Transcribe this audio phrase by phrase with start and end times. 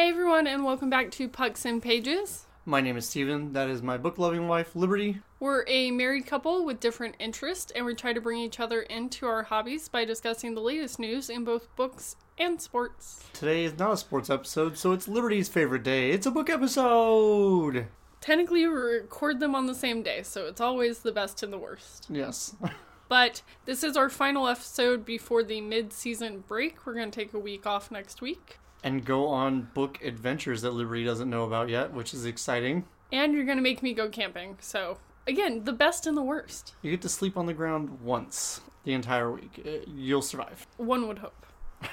[0.00, 2.46] Hey everyone, and welcome back to Pucks and Pages.
[2.64, 3.52] My name is Steven.
[3.52, 5.20] That is my book loving wife, Liberty.
[5.38, 9.26] We're a married couple with different interests, and we try to bring each other into
[9.26, 13.22] our hobbies by discussing the latest news in both books and sports.
[13.34, 16.12] Today is not a sports episode, so it's Liberty's favorite day.
[16.12, 17.88] It's a book episode!
[18.22, 21.58] Technically, we record them on the same day, so it's always the best and the
[21.58, 22.06] worst.
[22.08, 22.56] Yes.
[23.10, 26.86] But this is our final episode before the mid season break.
[26.86, 28.60] We're going to take a week off next week.
[28.82, 32.84] And go on book adventures that Liberty doesn't know about yet, which is exciting.
[33.12, 34.56] And you're going to make me go camping.
[34.60, 36.74] So, again, the best and the worst.
[36.82, 39.60] You get to sleep on the ground once the entire week.
[39.64, 40.66] Uh, You'll survive.
[40.76, 41.46] One would hope.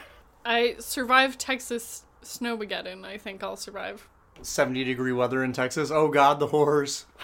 [0.46, 3.06] I survived Texas Snowmageddon.
[3.06, 4.08] I think I'll survive.
[4.42, 5.90] 70 degree weather in Texas.
[5.92, 7.06] Oh god, the horrors.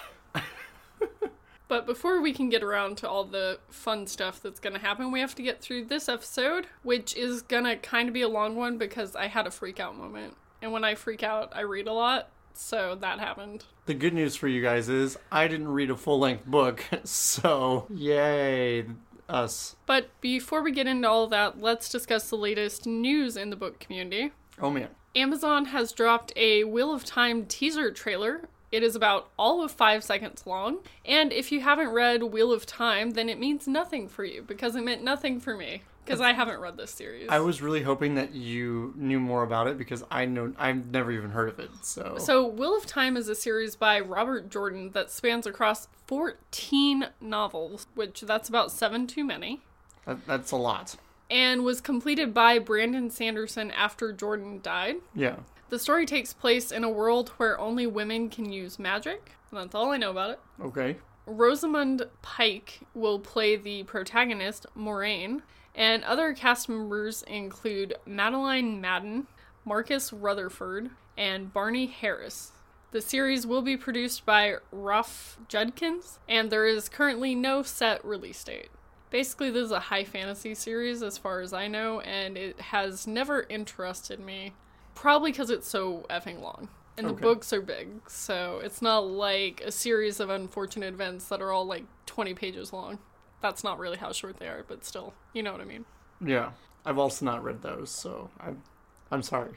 [1.66, 5.10] But before we can get around to all the fun stuff that's going to happen,
[5.10, 8.28] we have to get through this episode, which is going to kind of be a
[8.28, 10.36] long one because I had a freak out moment.
[10.60, 12.28] And when I freak out, I read a lot.
[12.54, 13.64] So that happened.
[13.86, 17.86] The good news for you guys is I didn't read a full length book, so
[17.90, 18.86] yay,
[19.28, 19.76] us.
[19.86, 23.56] But before we get into all of that, let's discuss the latest news in the
[23.56, 24.32] book community.
[24.60, 24.88] Oh man.
[25.16, 28.48] Amazon has dropped a Wheel of Time teaser trailer.
[28.74, 30.78] It is about all of five seconds long.
[31.04, 34.74] And if you haven't read Wheel of Time, then it means nothing for you because
[34.74, 37.28] it meant nothing for me because I haven't read this series.
[37.30, 41.12] I was really hoping that you knew more about it because I know I've never
[41.12, 41.70] even heard of it.
[41.82, 47.06] So, So, Wheel of Time is a series by Robert Jordan that spans across 14
[47.20, 49.60] novels, which that's about seven too many,
[50.04, 50.96] that, that's a lot.
[51.30, 54.96] and was completed by Brandon Sanderson after Jordan died.
[55.14, 55.36] Yeah.
[55.70, 59.92] The story takes place in a world where only women can use magic, that's all
[59.92, 60.40] I know about it.
[60.60, 60.96] Okay.
[61.26, 65.42] Rosamund Pike will play the protagonist, Moiraine,
[65.74, 69.26] and other cast members include Madeline Madden,
[69.64, 72.52] Marcus Rutherford, and Barney Harris.
[72.90, 78.44] The series will be produced by Rafe Judkins, and there is currently no set release
[78.44, 78.68] date.
[79.10, 83.06] Basically, this is a high fantasy series as far as I know, and it has
[83.06, 84.52] never interested me.
[84.94, 86.68] Probably because it's so effing long.
[86.96, 87.22] And the Okay.
[87.22, 91.64] books are big, so it's not like a series of unfortunate events that are all
[91.66, 93.00] like 20 pages long.
[93.40, 95.84] That's not really how short they are, but still, you know what I mean.
[96.24, 96.52] Yeah.
[96.86, 98.62] I've also not read those, so I'm
[99.10, 99.54] I'm sorry.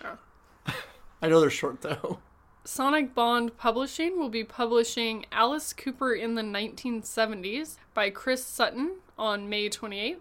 [0.00, 0.16] Yeah.
[1.22, 2.18] I know they're short though.
[2.64, 9.48] Sonic Bond Publishing will be publishing Alice Cooper in the 1970s by Chris Sutton on
[9.48, 10.18] May 28th.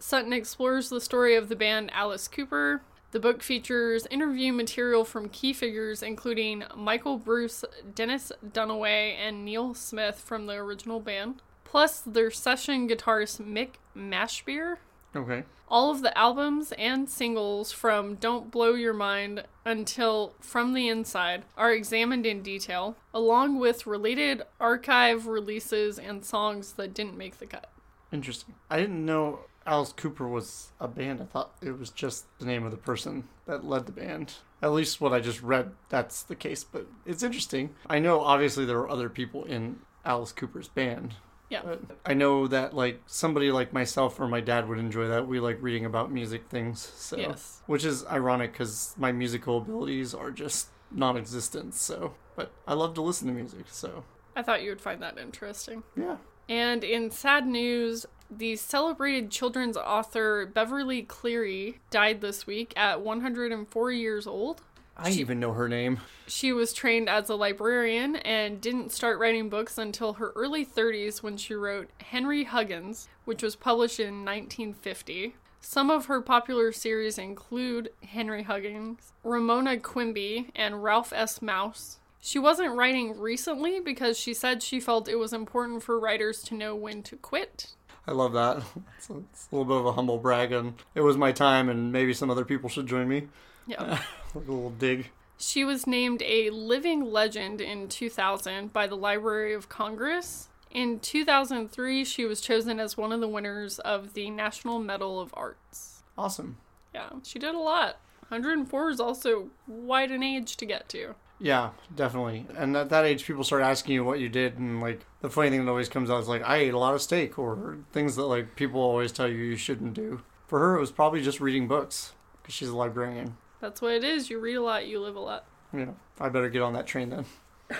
[0.00, 2.82] Sutton explores the story of the band Alice Cooper.
[3.10, 7.64] The book features interview material from key figures including Michael Bruce,
[7.94, 14.76] Dennis Dunaway, and Neal Smith from the original band, plus their session guitarist Mick Mashbir.
[15.16, 15.44] Okay.
[15.68, 21.44] All of the albums and singles from Don't Blow Your Mind until From the Inside
[21.56, 27.46] are examined in detail, along with related archive releases and songs that didn't make the
[27.46, 27.70] cut.
[28.12, 28.54] Interesting.
[28.70, 31.20] I didn't know Alice Cooper was a band.
[31.20, 34.34] I thought it was just the name of the person that led the band.
[34.62, 37.74] At least what I just read, that's the case, but it's interesting.
[37.88, 41.14] I know obviously there were other people in Alice Cooper's band.
[41.50, 41.60] Yeah.
[41.64, 45.28] But I know that like somebody like myself or my dad would enjoy that.
[45.28, 46.80] We like reading about music things.
[46.80, 47.62] So Yes.
[47.66, 51.74] which is ironic cuz my musical abilities are just non-existent.
[51.74, 53.66] So, but I love to listen to music.
[53.68, 55.82] So, I thought you would find that interesting.
[55.94, 56.16] yeah.
[56.50, 63.92] And in sad news, the celebrated children's author Beverly Cleary died this week at 104
[63.92, 64.62] years old.
[64.96, 66.00] I even know her name.
[66.26, 71.22] She was trained as a librarian and didn't start writing books until her early 30s
[71.22, 75.36] when she wrote Henry Huggins, which was published in 1950.
[75.60, 81.40] Some of her popular series include Henry Huggins, Ramona Quimby, and Ralph S.
[81.40, 81.98] Mouse.
[82.20, 86.54] She wasn't writing recently because she said she felt it was important for writers to
[86.54, 87.74] know when to quit.
[88.08, 88.62] I love that.
[88.96, 91.68] It's a, it's a little bit of a humble brag, and it was my time,
[91.68, 93.28] and maybe some other people should join me.
[93.66, 93.82] Yeah.
[93.82, 94.00] Like
[94.34, 95.10] a little dig.
[95.36, 100.48] She was named a living legend in 2000 by the Library of Congress.
[100.70, 105.32] In 2003, she was chosen as one of the winners of the National Medal of
[105.34, 106.02] Arts.
[106.16, 106.56] Awesome.
[106.92, 108.00] Yeah, she did a lot.
[108.28, 109.50] 104 is also
[109.86, 111.14] quite an age to get to.
[111.40, 112.46] Yeah, definitely.
[112.56, 115.50] And at that age, people start asking you what you did, and like the funny
[115.50, 118.16] thing that always comes out is like, I ate a lot of steak, or things
[118.16, 120.22] that like people always tell you you shouldn't do.
[120.46, 122.12] For her, it was probably just reading books
[122.42, 123.36] because she's a librarian.
[123.60, 124.30] That's what it is.
[124.30, 125.44] You read a lot, you live a lot.
[125.72, 127.24] Know, I better get on that train then.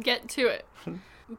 [0.00, 0.66] Get to it.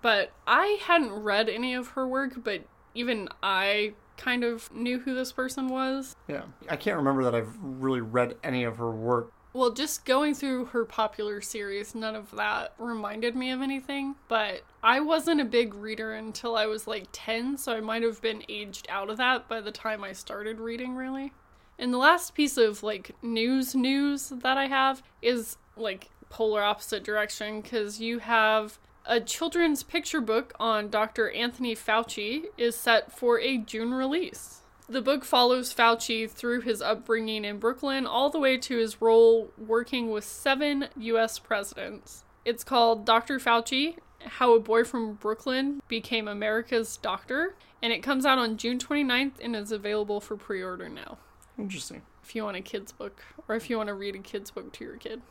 [0.01, 2.63] but I hadn't read any of her work, but
[2.93, 6.15] even I kind of knew who this person was.
[6.27, 10.33] Yeah, I can't remember that I've really read any of her work Well, just going
[10.35, 14.15] through her popular series, none of that reminded me of anything.
[14.29, 18.21] But I wasn't a big reader until I was like 10, so I might have
[18.21, 21.33] been aged out of that by the time I started reading, really.
[21.77, 27.03] And the last piece of like news news that I have is like polar opposite
[27.03, 31.29] direction because you have a children's picture book on Dr.
[31.31, 34.60] Anthony Fauci is set for a June release.
[34.89, 39.51] The book follows Fauci through his upbringing in Brooklyn all the way to his role
[39.57, 42.23] working with seven US presidents.
[42.43, 43.39] It's called Dr.
[43.39, 48.79] Fauci How a Boy from Brooklyn Became America's Doctor, and it comes out on June
[48.79, 51.17] 29th and is available for pre order now.
[51.57, 52.01] Interesting.
[52.23, 54.73] If you want a kid's book, or if you want to read a kid's book
[54.73, 55.21] to your kid,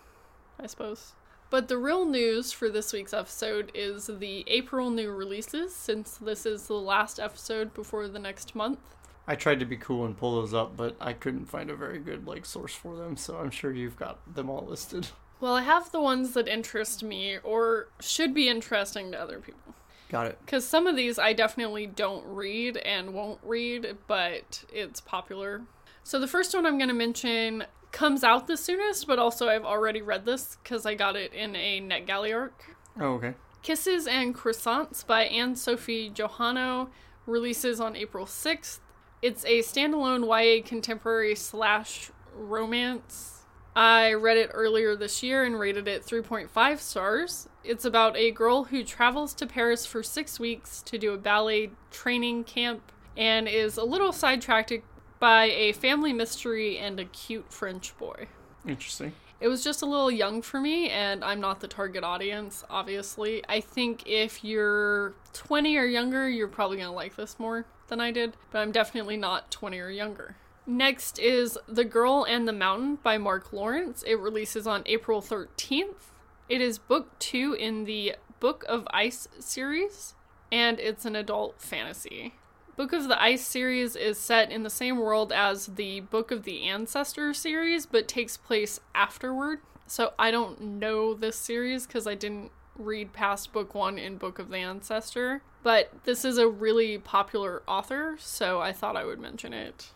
[0.59, 1.13] I suppose.
[1.51, 6.47] But the real news for this week's episode is the April new releases, since this
[6.47, 8.79] is the last episode before the next month.
[9.27, 11.99] I tried to be cool and pull those up, but I couldn't find a very
[11.99, 15.09] good like source for them, so I'm sure you've got them all listed.
[15.41, 19.75] Well, I have the ones that interest me or should be interesting to other people.
[20.11, 20.39] Got it.
[20.45, 25.63] Because some of these I definitely don't read and won't read, but it's popular.
[26.03, 29.65] So the first one I'm going to mention comes out the soonest, but also I've
[29.65, 32.77] already read this because I got it in a NetGalley arc.
[32.99, 33.35] Oh, okay.
[33.63, 36.89] Kisses and Croissants by Anne Sophie Jouhanneau
[37.27, 38.81] releases on April 6th.
[39.23, 43.43] It's a standalone YA contemporary slash romance.
[43.77, 47.49] I read it earlier this year and rated it 3.5 stars.
[47.63, 51.71] It's about a girl who travels to Paris for six weeks to do a ballet
[51.91, 54.73] training camp and is a little sidetracked
[55.19, 58.27] by a family mystery and a cute French boy.
[58.67, 59.13] Interesting.
[59.39, 63.43] It was just a little young for me, and I'm not the target audience, obviously.
[63.49, 68.11] I think if you're 20 or younger, you're probably gonna like this more than I
[68.11, 70.37] did, but I'm definitely not 20 or younger.
[70.67, 74.03] Next is The Girl and the Mountain by Mark Lawrence.
[74.05, 76.13] It releases on April 13th.
[76.49, 80.15] It is book two in the Book of Ice series,
[80.51, 82.35] and it's an adult fantasy.
[82.77, 86.45] Book of the Ice series is set in the same world as the Book of
[86.45, 89.61] the Ancestor series, but takes place afterward.
[89.87, 94.39] So I don't know this series because I didn't read past book one in Book
[94.39, 95.43] of the Ancestor.
[95.63, 99.91] But this is a really popular author, so I thought I would mention it.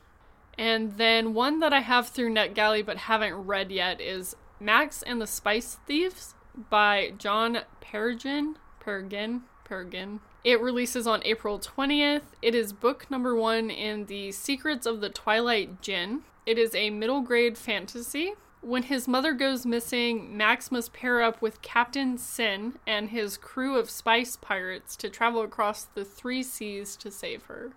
[0.57, 5.21] And then one that I have through NetGalley but haven't read yet is Max and
[5.21, 6.35] the Spice Thieves
[6.71, 8.57] by John Peregrine.
[8.81, 9.43] Peregrine.
[9.65, 10.21] Peregrine.
[10.45, 12.35] It releases on April 20th.
[12.43, 16.23] It is book number one in the Secrets of the Twilight Djinn.
[16.45, 18.35] It is a middle grade fantasy.
[18.65, 23.77] When his mother goes missing, Max must pair up with Captain Sin and his crew
[23.77, 27.73] of spice pirates to travel across the three seas to save her.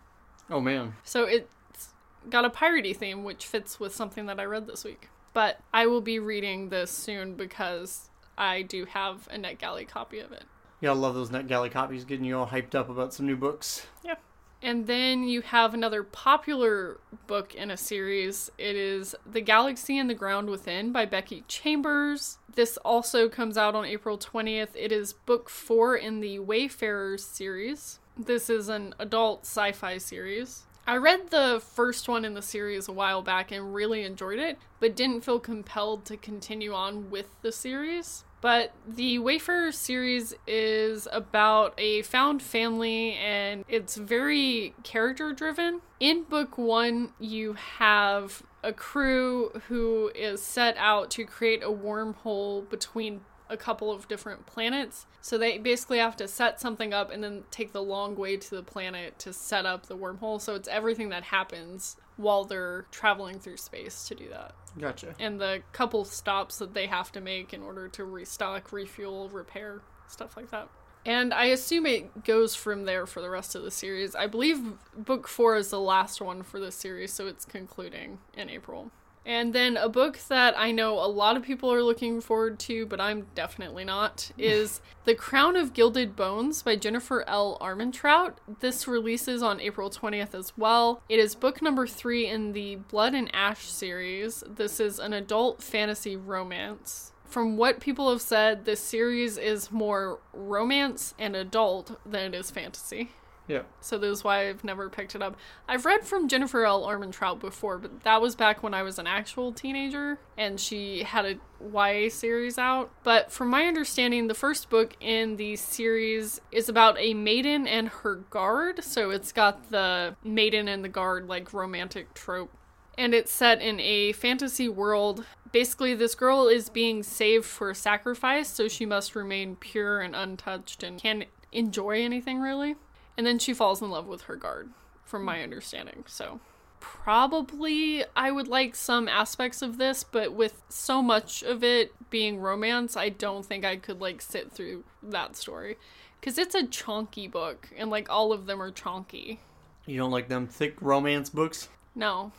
[0.49, 0.95] Oh man.
[1.03, 1.93] So it's
[2.29, 5.09] got a piratey theme, which fits with something that I read this week.
[5.33, 10.31] But I will be reading this soon because I do have a NetGalley copy of
[10.31, 10.45] it.
[10.79, 13.87] Yeah, I love those NetGalley copies getting you all hyped up about some new books.
[14.05, 14.15] Yeah.
[14.62, 18.51] And then you have another popular book in a series.
[18.57, 22.39] It is The Galaxy and the Ground Within by Becky Chambers.
[22.56, 24.69] This also comes out on April 20th.
[24.74, 28.00] It is book four in the Wayfarers series.
[28.18, 30.63] This is an adult sci fi series.
[30.88, 34.57] I read the first one in the series a while back and really enjoyed it,
[34.80, 38.24] but didn't feel compelled to continue on with the series.
[38.39, 45.81] But the Wayfarer series is about a found family and it's very character driven.
[45.99, 52.69] In book one, you have a crew who is set out to create a wormhole
[52.69, 55.06] between a couple of different planets.
[55.21, 58.56] So they basically have to set something up and then take the long way to
[58.56, 60.41] the planet to set up the wormhole.
[60.41, 64.54] So it's everything that happens while they're traveling through space to do that.
[64.78, 65.16] Gotcha.
[65.19, 69.81] And the couple stops that they have to make in order to restock, refuel, repair,
[70.07, 70.68] stuff like that.
[71.06, 74.14] And I assume it goes from there for the rest of the series.
[74.14, 74.59] I believe
[74.95, 78.92] book four is the last one for this series, so it's concluding in April.
[79.27, 82.85] And then a book that I know a lot of people are looking forward to,
[82.85, 87.57] but I'm definitely not, is The Crown of Gilded Bones by Jennifer L.
[87.59, 88.35] Armentrout.
[88.61, 91.03] This releases on April 20th as well.
[91.09, 94.45] It is book number three in the Blood and Ash series.
[94.47, 97.11] This is an adult fantasy romance.
[97.25, 102.49] From what people have said, this series is more romance and adult than it is
[102.49, 103.09] fantasy.
[103.47, 103.61] Yeah.
[103.80, 105.37] So that is why I've never picked it up.
[105.68, 106.85] I've read from Jennifer L.
[106.85, 111.25] Armentrout before, but that was back when I was an actual teenager and she had
[111.25, 112.92] a YA series out.
[113.04, 117.87] But from my understanding, the first book in the series is about a maiden and
[117.87, 118.83] her guard.
[118.83, 122.51] So it's got the maiden and the guard like romantic trope
[122.99, 128.49] and it's set in a fantasy world basically, this girl is being saved for sacrifice,
[128.49, 132.75] so she must remain pure and untouched and can't enjoy anything really.
[133.18, 134.69] And then she falls in love with her guard,
[135.04, 136.04] from my understanding.
[136.07, 136.40] So,
[136.80, 142.40] probably I would like some aspects of this, but with so much of it being
[142.40, 145.78] romance, I don't think I could like sit through that story.
[146.19, 149.38] Because it's a chonky book, and like all of them are chonky.
[149.86, 151.69] You don't like them thick romance books?
[151.95, 152.31] No.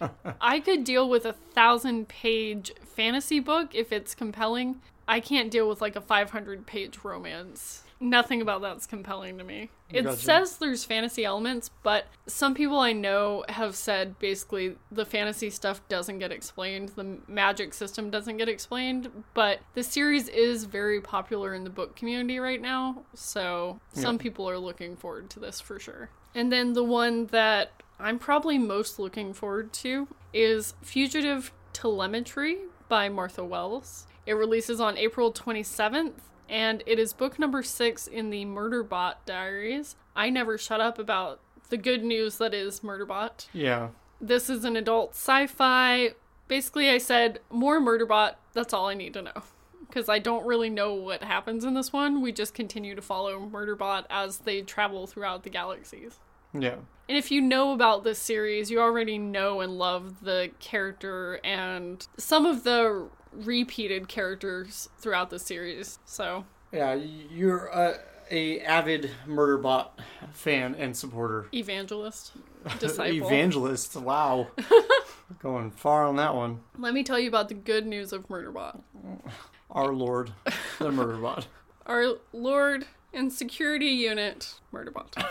[0.40, 4.80] I could deal with a thousand page fantasy book if it's compelling.
[5.08, 7.82] I can't deal with like a 500 page romance.
[8.02, 9.70] Nothing about that's compelling to me.
[9.88, 10.16] It Gotcha.
[10.16, 15.80] says there's fantasy elements, but some people I know have said basically the fantasy stuff
[15.88, 21.54] doesn't get explained, the magic system doesn't get explained, but the series is very popular
[21.54, 24.22] in the book community right now, so some Yeah.
[24.22, 26.10] people are looking forward to this for sure.
[26.34, 33.08] And then the one that I'm probably most looking forward to is Fugitive Telemetry by
[33.08, 34.06] Martha Wells.
[34.26, 36.14] It releases on April 27th,
[36.48, 39.96] and it is book number six in the Murderbot Diaries.
[40.14, 43.48] I never shut up about the good news that is Murderbot.
[43.52, 43.88] Yeah.
[44.20, 46.10] This is an adult sci fi.
[46.48, 49.42] Basically, I said more Murderbot, that's all I need to know.
[49.86, 52.22] Because I don't really know what happens in this one.
[52.22, 56.18] We just continue to follow Murderbot as they travel throughout the galaxies.
[56.58, 56.76] Yeah.
[57.12, 62.08] And if you know about this series, you already know and love the character and
[62.16, 65.98] some of the repeated characters throughout the series.
[66.06, 67.98] So, Yeah, you're a,
[68.30, 69.88] a avid Murderbot
[70.32, 71.48] fan and supporter.
[71.52, 72.32] evangelist,
[72.78, 73.14] disciple.
[73.14, 73.94] Evangelist.
[73.94, 74.48] Wow.
[75.38, 76.60] Going far on that one.
[76.78, 78.80] Let me tell you about the good news of Murderbot.
[79.70, 80.32] Our Lord,
[80.78, 81.44] the Murderbot.
[81.84, 85.22] Our Lord and Security Unit, Murderbot.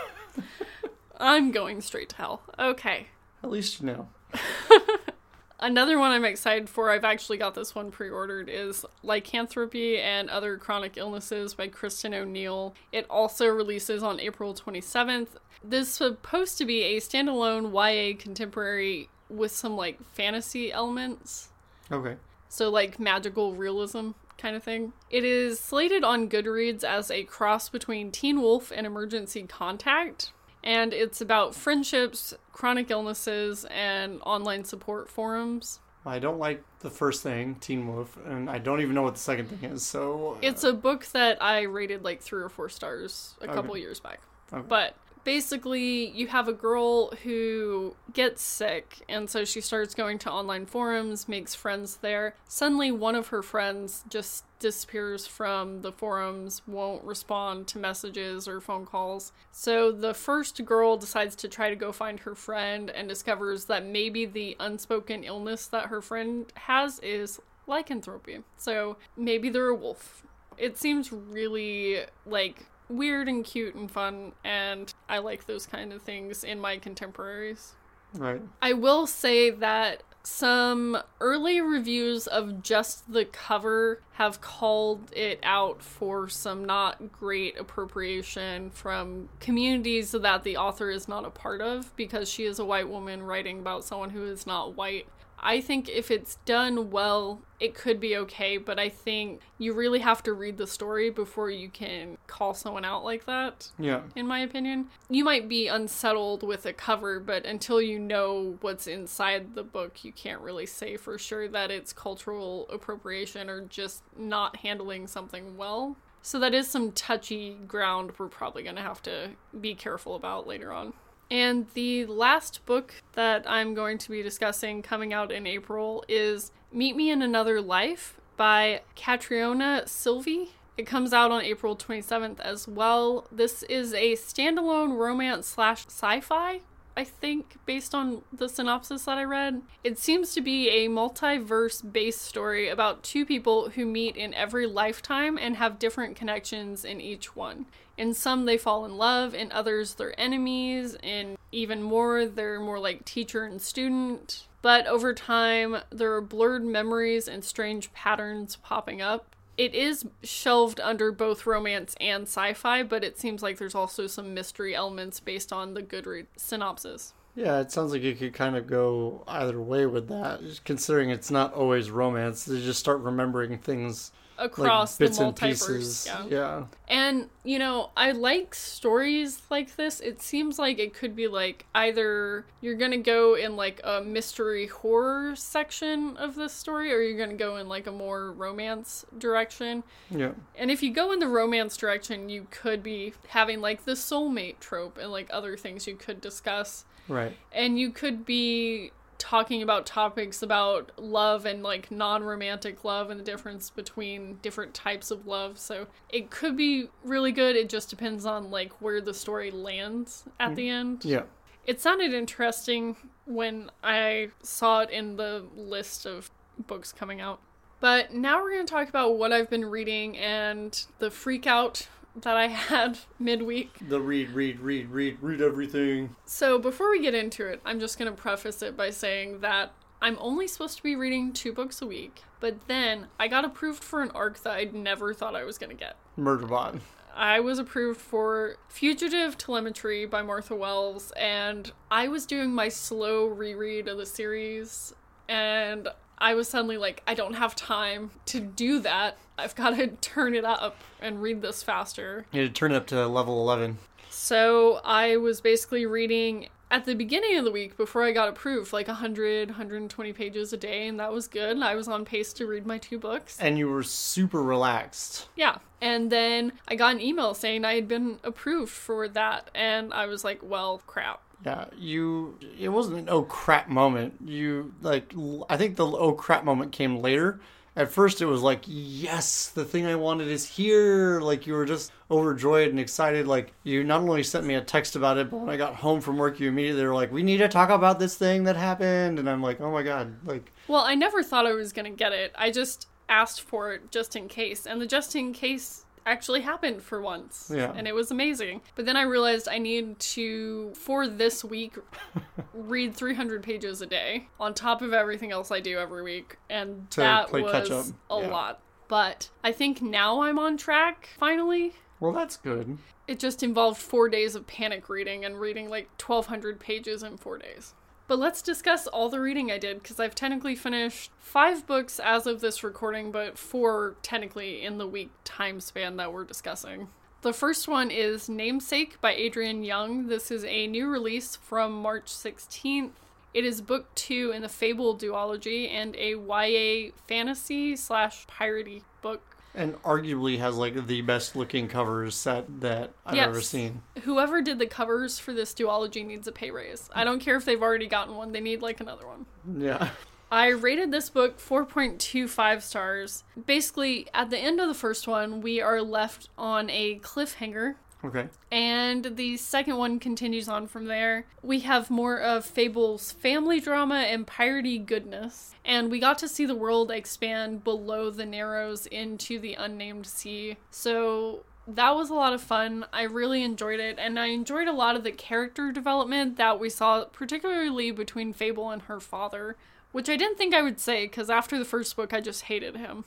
[1.22, 2.42] I'm going straight to hell.
[2.58, 3.06] Okay.
[3.44, 4.08] At least you know.
[5.60, 10.28] Another one I'm excited for, I've actually got this one pre ordered, is Lycanthropy and
[10.28, 12.74] Other Chronic Illnesses by Kristen O'Neal.
[12.90, 15.28] It also releases on April 27th.
[15.62, 21.50] This is supposed to be a standalone YA contemporary with some like fantasy elements.
[21.92, 22.16] Okay.
[22.48, 24.92] So, like magical realism kind of thing.
[25.08, 30.32] It is slated on Goodreads as a cross between Teen Wolf and Emergency Contact.
[30.64, 35.80] And it's about friendships, chronic illnesses, and online support forums.
[36.04, 39.20] I don't like the first thing, Teen Wolf, and I don't even know what the
[39.20, 40.32] second thing is, so.
[40.34, 44.00] uh, It's a book that I rated like three or four stars a couple years
[44.00, 44.20] back.
[44.52, 44.64] Okay.
[44.68, 50.30] But basically, you have a girl who gets sick, and so she starts going to
[50.30, 52.34] online forums, makes friends there.
[52.48, 58.60] Suddenly, one of her friends just disappears from the forums, won't respond to messages or
[58.60, 59.32] phone calls.
[59.50, 63.84] So the first girl decides to try to go find her friend and discovers that
[63.84, 68.40] maybe the unspoken illness that her friend has is lycanthropy.
[68.56, 70.24] So maybe they're a wolf.
[70.58, 76.02] It seems really like weird and cute and fun, and I like those kind of
[76.02, 77.74] things in my contemporaries.
[78.14, 78.42] Right.
[78.60, 85.82] I will say that some early reviews of just the cover have called it out
[85.82, 91.94] for some not great appropriation from communities that the author is not a part of
[91.96, 95.06] because she is a white woman writing about someone who is not white.
[95.42, 99.98] I think if it's done well, it could be okay, but I think you really
[99.98, 104.02] have to read the story before you can call someone out like that Yeah.
[104.14, 104.88] in my opinion.
[105.10, 110.04] You might be unsettled with a cover, but until you know what's inside the book,
[110.04, 115.56] you can't really say for sure that it's cultural appropriation or just not handling something
[115.56, 115.96] well.
[116.24, 119.30] So that is some touchy ground we're probably going to have to
[119.60, 120.92] be careful about later on.
[121.32, 126.52] And the last book that I'm going to be discussing coming out in April is
[126.70, 130.48] Meet Me in Another Life by Catriona Silvey.
[130.76, 133.26] It comes out on April 27th as well.
[133.32, 136.60] This is a standalone romance slash sci fi,
[136.98, 139.62] I think, based on the synopsis that I read.
[139.82, 144.66] It seems to be a multiverse based story about two people who meet in every
[144.66, 147.64] lifetime and have different connections in each one.
[147.96, 152.78] In some, they fall in love, in others, they're enemies, in even more, they're more
[152.78, 154.46] like teacher and student.
[154.62, 159.36] But over time, there are blurred memories and strange patterns popping up.
[159.58, 164.06] It is shelved under both romance and sci fi, but it seems like there's also
[164.06, 167.12] some mystery elements based on the Goodreads synopsis.
[167.34, 170.40] Yeah, it sounds like it could kind of go either way with that.
[170.64, 175.48] Considering it's not always romance, they just start remembering things across bits the and multiverse.
[175.48, 176.06] pieces.
[176.06, 176.26] Yeah.
[176.28, 176.64] yeah.
[176.88, 180.00] And, you know, I like stories like this.
[180.00, 184.02] It seems like it could be like either you're going to go in like a
[184.02, 188.32] mystery horror section of this story or you're going to go in like a more
[188.32, 189.82] romance direction.
[190.10, 190.32] Yeah.
[190.56, 194.60] And if you go in the romance direction, you could be having like the soulmate
[194.60, 196.84] trope and like other things you could discuss.
[197.08, 197.36] Right.
[197.52, 203.24] And you could be talking about topics about love and like non-romantic love and the
[203.24, 205.58] difference between different types of love.
[205.60, 207.54] So it could be really good.
[207.54, 210.76] It just depends on like where the story lands at the mm-hmm.
[210.76, 211.04] end.
[211.04, 211.22] Yeah.
[211.64, 216.28] It sounded interesting when I saw it in the list of
[216.66, 217.38] books coming out.
[217.78, 221.86] But now we're going to talk about what I've been reading and the freak out
[222.16, 223.76] that I had midweek.
[223.88, 226.16] The read, read, read, read, read everything.
[226.26, 229.72] So before we get into it, I'm just going to preface it by saying that
[230.00, 233.84] I'm only supposed to be reading two books a week, but then I got approved
[233.84, 235.96] for an arc that I never thought I was going to get.
[236.18, 236.80] Murderbot.
[237.14, 243.26] I was approved for Fugitive Telemetry by Martha Wells, and I was doing my slow
[243.26, 244.94] reread of the series,
[245.28, 245.88] and
[246.22, 249.18] I was suddenly like, I don't have time to do that.
[249.36, 252.26] I've got to turn it up and read this faster.
[252.30, 253.78] You had to turn it up to level 11.
[254.08, 258.72] So I was basically reading at the beginning of the week before I got approved,
[258.72, 261.60] like 100, 120 pages a day, and that was good.
[261.60, 263.36] I was on pace to read my two books.
[263.40, 265.28] And you were super relaxed.
[265.34, 265.58] Yeah.
[265.80, 270.06] And then I got an email saying I had been approved for that, and I
[270.06, 271.20] was like, well, crap.
[271.44, 272.38] Yeah, you.
[272.58, 274.14] It wasn't an oh crap moment.
[274.24, 275.12] You like.
[275.48, 277.40] I think the oh crap moment came later.
[277.74, 281.20] At first, it was like, yes, the thing I wanted is here.
[281.20, 283.26] Like you were just overjoyed and excited.
[283.26, 286.02] Like you not only sent me a text about it, but when I got home
[286.02, 289.18] from work, you immediately were like, we need to talk about this thing that happened.
[289.18, 292.12] And I'm like, oh my god, like Well, I never thought I was to get
[292.12, 292.32] it.
[292.36, 296.82] I just asked for it just in case, and the just in case actually happened
[296.82, 297.50] for once.
[297.54, 297.72] Yeah.
[297.76, 298.62] And it was amazing.
[298.74, 301.76] But then I realized I need to, for this week,
[302.54, 306.36] read 300 pages a day on top of everything else I do every week.
[306.50, 308.28] And To that was a Yeah.
[308.28, 308.60] lot.
[308.88, 311.72] But I think now I'm on track, finally.
[312.00, 312.78] well, that's good.
[313.08, 317.38] It just involved four days of panic reading and reading like 1,200 pages in four
[317.38, 317.74] days.
[318.12, 322.26] But let's discuss all the reading I did because I've technically finished five books as
[322.26, 326.88] of this recording, but four technically in the week time span that we're discussing.
[327.22, 330.08] The first one is Namesake by Adrienne Young.
[330.08, 332.90] This is a new release from March 16th.
[333.32, 339.31] It is book two in the Fable duology and a YA fantasy slash piratey book.
[339.54, 343.26] And arguably has like the best looking covers set that I've Yes.
[343.28, 343.82] ever seen.
[344.02, 346.88] Whoever did the covers for this duology needs a pay raise.
[346.94, 349.26] I don't care if they've already gotten one, they need like another one.
[349.58, 349.90] Yeah.
[350.30, 353.24] I rated this book 4.25 stars.
[353.46, 357.74] Basically, at the end of the first one, we are left on a cliffhanger.
[358.04, 358.28] Okay.
[358.50, 361.26] And the second one continues on from there.
[361.42, 365.54] We have more of Fable's family drama and piratey goodness.
[365.64, 370.56] And we got to see the world expand below the Narrows into the unnamed sea.
[370.70, 372.86] So that was a lot of fun.
[372.92, 373.98] I really enjoyed it.
[374.00, 378.70] And I enjoyed a lot of the character development that we saw, particularly between Fable
[378.70, 379.56] and her father.
[379.92, 382.76] Which I didn't think I would say, because after the first book, I just hated
[382.76, 383.04] him.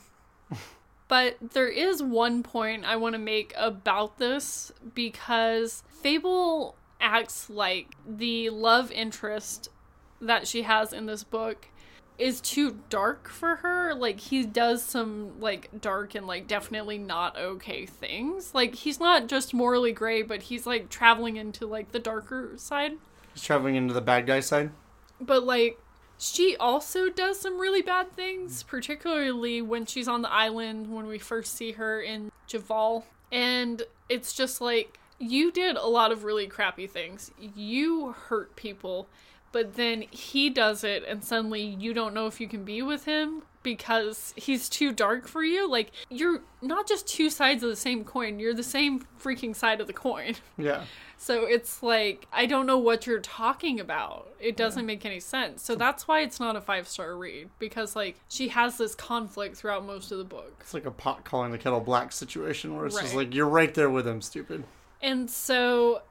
[1.08, 7.94] But there is one point I want to make about this because Fable acts like
[8.06, 9.68] the love interest
[10.20, 11.68] that she has in this book
[12.18, 13.94] is too dark for her.
[13.94, 18.54] Like he does some like dark and like definitely not okay things.
[18.54, 22.92] Like he's not just morally gray, but he's like traveling into like the darker side.
[23.34, 24.70] He's traveling into the bad guy side.
[25.20, 25.78] But like
[26.18, 31.18] she also does some really bad things, particularly when she's on the island when we
[31.18, 33.04] first see her in Jeval.
[33.30, 37.30] And it's just like you did a lot of really crappy things.
[37.38, 39.08] You hurt people,
[39.52, 43.04] but then he does it and suddenly you don't know if you can be with
[43.04, 45.68] him because he's too dark for you.
[45.68, 49.80] Like you're not just two sides of the same coin, you're the same freaking side
[49.80, 50.36] of the coin.
[50.56, 50.84] Yeah.
[51.18, 54.28] So it's like, I don't know what you're talking about.
[54.38, 55.62] It doesn't make any sense.
[55.62, 59.56] So that's why it's not a five star read, because, like, she has this conflict
[59.56, 60.54] throughout most of the book.
[60.60, 63.72] It's like a pot calling the kettle black situation where it's just like you're right
[63.74, 64.64] there with him, stupid.
[65.02, 66.02] And so,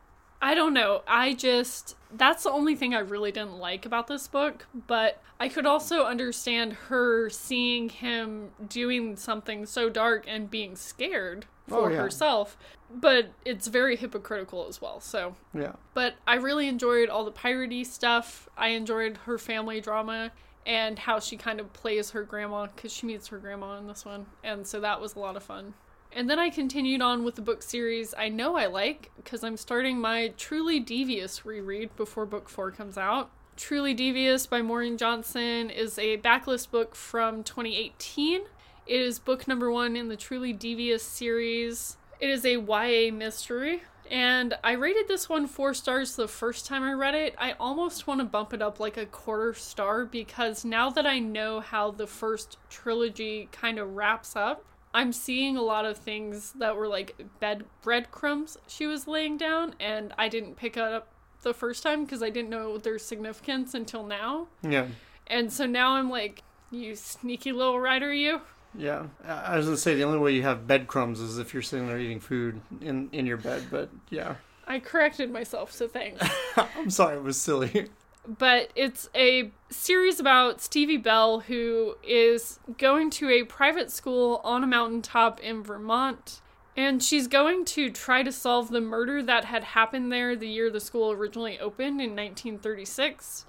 [0.42, 1.02] I don't know.
[1.08, 4.68] I just, that's the only thing I really didn't like about this book.
[4.74, 11.48] But I could also understand her seeing him doing something so dark and being scared
[11.72, 11.98] oh, for Oh, yeah.
[11.98, 12.58] herself.
[12.94, 15.00] But it's very hypocritical as well.
[15.00, 15.74] So Yeah.
[15.94, 18.48] But I really enjoyed all the piratey stuff.
[18.58, 20.32] I enjoyed her family drama.
[20.68, 24.04] and how she kind of plays her grandma because she meets her grandma in this
[24.04, 24.26] one.
[24.44, 25.76] And so that was a lot of fun.
[26.16, 29.58] And then I continued on with the book series I know I like because I'm
[29.58, 33.30] starting my Truly Devious reread before book four comes out.
[33.58, 38.44] Truly Devious by Maureen Johnson is a backlist book from 2018.
[38.88, 41.98] It is book number one in the Truly Devious series.
[42.22, 43.84] It is a YA mystery.
[44.10, 47.36] And I rated this one four stars the first time I read it.
[47.38, 51.20] I almost want to bump it up like a quarter star because now that I
[51.20, 54.64] know how the first trilogy kind of wraps up,
[54.96, 59.76] I'm seeing a lot of things that were like bed breadcrumbs she was laying down,
[59.78, 61.10] and I didn't pick it up
[61.42, 64.48] the first time because I didn't know their significance until now.
[64.62, 64.88] Yeah.
[65.28, 68.40] And so now I'm like, you sneaky little writer, you.
[68.74, 71.62] Yeah, I I was gonna say the only way you have breadcrumbs is if you're
[71.62, 73.66] sitting there eating food in in your bed.
[73.70, 76.26] But yeah, I corrected myself, so thanks.
[76.56, 77.90] I'm sorry, it was silly.
[78.28, 84.64] But it's a series about Stevie Bell, who is going to a private school on
[84.64, 86.42] a mountaintop in Vermont.
[86.78, 90.70] And she's going to try to solve the murder that had happened there the year
[90.70, 93.46] the school originally opened in 1936.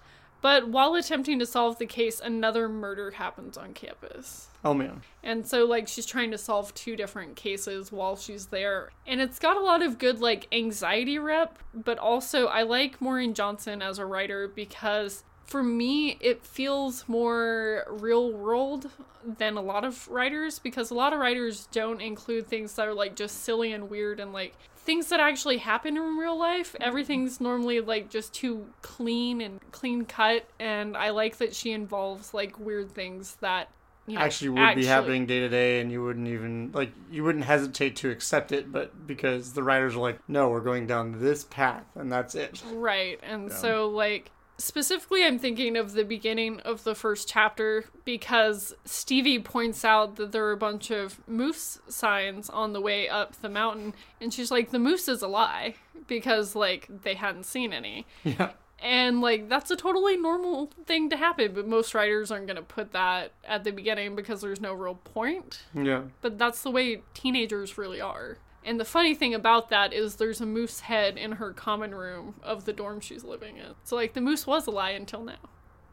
[0.46, 4.46] But while attempting to solve the case, another murder happens on campus.
[4.64, 8.90] Oh man, And so, like, she's trying to solve two different cases while she's there.
[9.08, 13.34] And it's got a lot of good, like, anxiety rep, but also I like Maureen
[13.34, 18.88] Johnson as a writer because for me, it feels more real world
[19.24, 22.94] than a lot of writers because a lot of writers don't include things that are,
[22.94, 24.54] like, just silly and weird and, like,
[24.86, 26.72] things that actually happen in real life.
[26.72, 26.82] Mm-hmm.
[26.82, 30.48] Everything's normally, like, just too clean and clean cut.
[30.58, 33.68] And I like that she involves, like, weird things that.
[34.08, 37.24] You know, actually would be happening day to day, and you wouldn't even like you
[37.24, 41.18] wouldn't hesitate to accept it, but because the writers are like, no, we're going down
[41.18, 42.62] this path, and that's it.
[42.72, 43.18] Right.
[43.24, 43.56] And Yeah.
[43.56, 49.84] so, like, specifically, I'm thinking of the beginning of the first chapter because Stevie points
[49.84, 53.94] out that there are a bunch of moose signs on the way up the mountain.
[54.20, 55.74] And she's like, the moose is a lie
[56.06, 58.06] because, like, they hadn't seen any.
[58.24, 58.50] Yeah,
[58.82, 62.62] And, like, that's a totally normal thing to happen, but most writers aren't going to
[62.62, 67.02] put that at the beginning because there's no real point yeah, but that's the way
[67.14, 68.38] teenagers really are.
[68.66, 72.34] And the funny thing about that is there's a moose head in her common room
[72.42, 73.74] of the dorm she's living in.
[73.84, 75.36] So like the moose was a lie until now.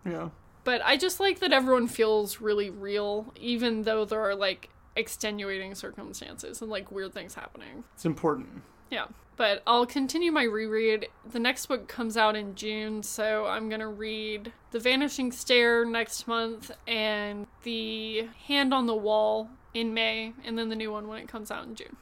[0.06, 0.30] yeah.
[0.66, 5.76] But I just like that everyone feels really real even though there are like extenuating
[5.76, 7.84] circumstances and like weird things happening.
[7.94, 8.64] It's important.
[8.90, 9.06] Yeah.
[9.36, 11.08] But I'll continue my reread.
[11.30, 15.86] The next book comes out in June, so I'm going to read The Vanishing Stair
[15.86, 21.08] next month and The Hand on the Wall in May, and then the new one
[21.08, 21.98] when it comes out in June.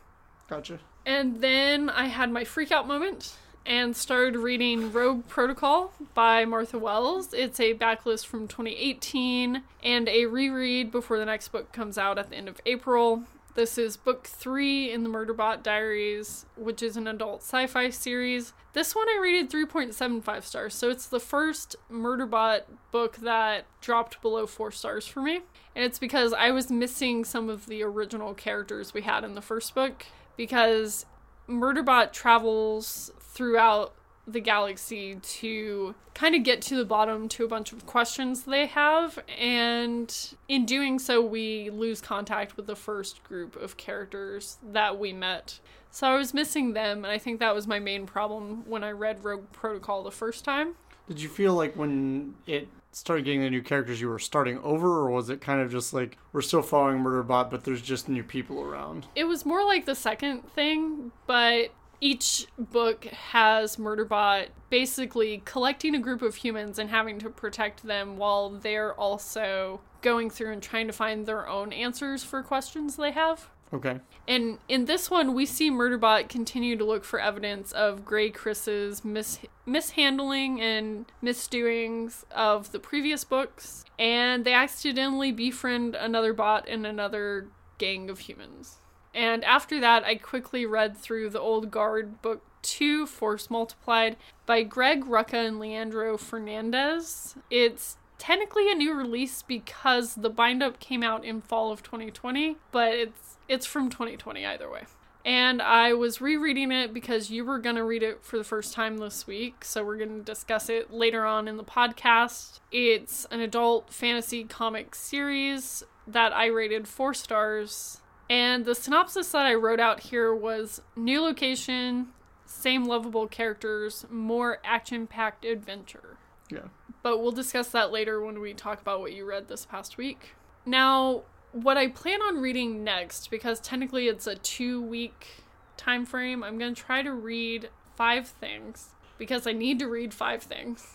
[0.52, 0.80] Gotcha.
[1.06, 6.78] And then I had my freak out moment and started reading Rogue Protocol by Martha
[6.78, 7.34] Wells.
[7.34, 12.32] It's a backlist from 2018 and a reread before the next book comes out at
[12.32, 13.24] the end of April.
[13.56, 18.52] This is book three in the Murderbot Diaries, which is an adult sci fi series.
[18.74, 24.46] This one I rated 3.75 stars, so it's the first Murderbot book that dropped below
[24.48, 25.42] four stars for me.
[25.76, 29.42] And it's because I was missing some of the original characters we had in the
[29.42, 30.06] first book
[30.42, 31.06] because
[31.48, 33.94] Murderbot travels throughout
[34.26, 38.66] the galaxy to kind of get to the bottom to a bunch of questions they
[38.66, 44.98] have and in doing so we lose contact with the first group of characters that
[44.98, 45.60] we met.
[45.92, 48.90] So i was missing them and i think that was my main problem when i
[48.90, 50.74] read rogue protocol the first time.
[51.08, 54.88] Did you feel like when it started getting the new characters, you were starting over,
[55.00, 58.24] or was it kind of just like we're still following Murderbot, but there's just new
[58.24, 59.08] people around?
[59.16, 66.00] It was more like the second thing, but each book has Murderbot basically collecting a
[66.00, 70.88] group of humans and having to protect them while they're also going through and trying
[70.88, 73.50] to find their own answers for questions they have.
[73.74, 74.00] Okay.
[74.28, 79.40] And in this one, we see Murderbot continue to look for evidence of GrayCris's mis-
[79.66, 87.48] mishandling and misdoings of the previous books, and they accidentally befriend another bot and another
[87.78, 88.78] gang of humans.
[89.14, 94.64] And after that, I quickly read through the Old Guard book 2, Force Multiplied, by
[94.64, 97.36] Greg Rucka and Leandro Fernandez.
[97.50, 102.56] It's technically a new release because the bind up came out in fall of 2020,
[102.72, 104.84] but it's it's from 2020 either way.
[105.26, 108.74] And I was rereading it because you were going to read it for the first
[108.74, 112.60] time this week, so we're going to discuss it later on in the podcast.
[112.72, 118.02] It's an adult fantasy comic series that I rated 4 stars.
[118.30, 122.10] And the synopsis that I wrote out here was new location,
[122.46, 126.18] same lovable characters, more action packed adventure.
[126.52, 126.68] Yeah.
[127.04, 130.36] But we'll discuss that later when we talk about what you read this past week.
[130.66, 135.44] Now, what I plan on reading next, because technically it's a two week
[135.78, 140.14] time frame, I'm going to try to read five things because I need to read
[140.14, 140.88] five things.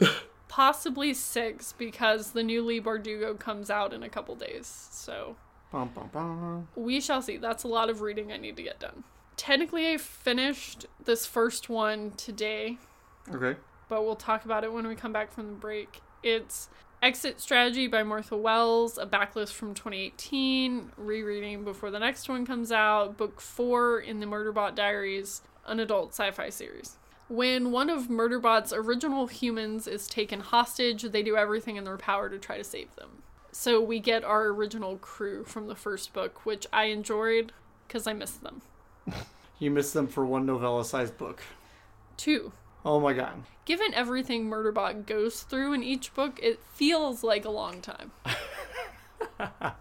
[0.48, 4.88] Possibly six because the new Leigh Bardugo comes out in a couple days.
[4.90, 5.36] So
[5.70, 6.68] Bum, bum, bum.
[6.76, 7.38] we shall see.
[7.38, 9.04] That's a lot of reading I need to get done.
[9.38, 12.76] Technically, I finished this first one today,
[13.32, 13.58] Okay.
[13.92, 16.00] But we'll talk about it when we come back from the break.
[16.22, 16.70] It's
[17.02, 22.72] Exit Strategy by Martha Wells, a backlist from 2018, rereading before the next one comes
[22.72, 26.96] out, book four in the Murderbot Diaries, an adult sci fi series.
[27.28, 32.30] When one of Murderbot's original humans is taken hostage, they do everything in their power
[32.30, 33.22] to try to save them.
[33.50, 37.52] So we get our original crew from the first book, which I enjoyed
[37.86, 38.62] because I missed them.
[39.58, 41.40] You missed them for one novella sized book.
[42.16, 42.52] Two,
[42.84, 43.44] Oh my god.
[43.64, 48.10] given everything Murderbot goes through in each book, it feels like a long time.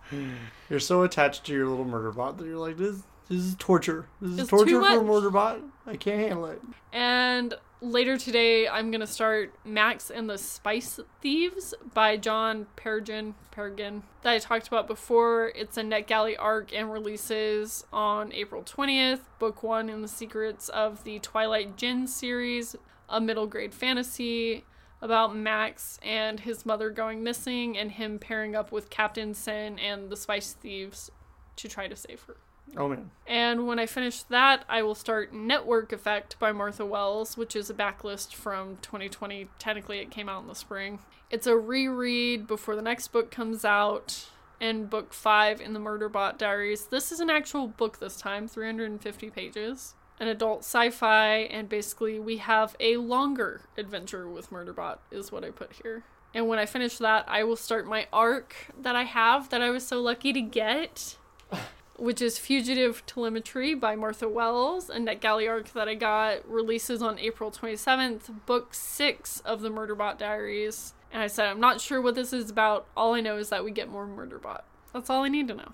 [0.69, 2.97] You're so attached to your little Murderbot that you're like, this,
[3.29, 4.07] this is torture.
[4.21, 5.05] This is It's torture for a much.
[5.05, 5.59] murder bot.
[5.85, 6.61] I can't handle it.
[6.93, 14.03] And later today, I'm gonna start Max and the Spice Thieves by John Peregrine, Peregrine
[14.21, 15.51] that I talked about before.
[15.55, 19.21] It's a NetGalley arc and releases on April 20th.
[19.39, 22.75] Book one in the Secrets of the Twilight Djinn series,
[23.11, 24.65] a middle grade fantasy
[25.01, 30.09] about Max and his mother going missing and him pairing up with Captain Sin and
[30.09, 31.11] the Spice Thieves
[31.57, 32.37] to try to save her.
[32.77, 33.11] Oh man.
[33.27, 37.69] And when I finish that, I will start Network Effect by Martha Wells, which is
[37.69, 39.49] a backlist from 2020.
[39.59, 40.99] Technically, it came out in the spring.
[41.29, 44.29] It's a reread before the next book comes out,
[44.61, 46.85] and book five in the Murderbot Diaries.
[46.85, 49.95] This is an actual book this time, 350 pages.
[50.21, 55.43] An adult sci fi, and basically, we have a longer adventure with Murderbot, is what
[55.43, 56.03] I put here.
[56.33, 59.69] And when I finish that, I will start my arc that I have that I
[59.69, 61.17] was so lucky to get
[62.01, 67.19] which is Fugitive Telemetry by Martha Wells, and NetGalley arc that I got releases on
[67.19, 70.95] April 27th, book six of the Murderbot Diaries.
[71.13, 72.87] And I said, I'm not sure what this is about.
[72.97, 74.61] All I know is that we get more Murderbot.
[74.93, 75.71] That's all I need to know.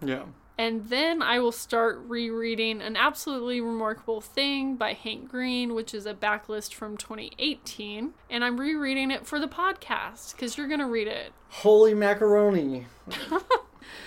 [0.00, 0.22] Yeah.
[0.58, 6.06] And then I will start rereading An Absolutely Remarkable Thing by Hank Green, which is
[6.06, 8.14] a backlist from 2018.
[8.30, 11.32] And I'm rereading it for the podcast because you're going to read it.
[11.50, 12.86] Holy macaroni.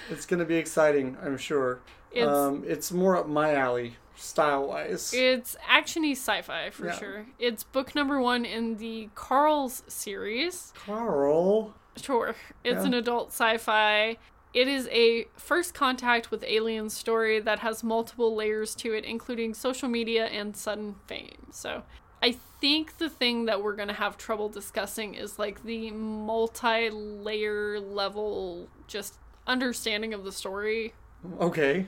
[0.09, 1.79] it's gonna be exciting, I'm sure.
[2.11, 5.13] It's, um, it's more up my alley, style wise.
[5.13, 6.97] It's actiony sci-fi for Yeah.
[6.97, 7.25] sure.
[7.39, 10.73] It's book number one in the Carls series.
[10.85, 11.73] Carl.
[11.95, 12.85] Sure, it's Yeah.
[12.87, 14.17] an adult sci-fi.
[14.53, 19.53] It is a first contact with aliens story that has multiple layers to it, including
[19.53, 21.47] social media and sudden fame.
[21.51, 21.83] So,
[22.21, 28.67] I think the thing that we're gonna have trouble discussing is like the multi-layer level,
[28.87, 29.15] just
[29.47, 30.93] understanding of the story
[31.39, 31.85] Okay.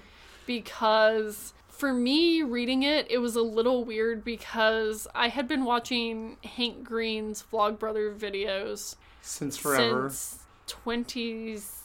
[0.47, 6.37] because for me reading it it was a little weird because i had been watching
[6.43, 10.09] hank green's vlogbrother videos Since forever.
[10.09, 11.80] since 20s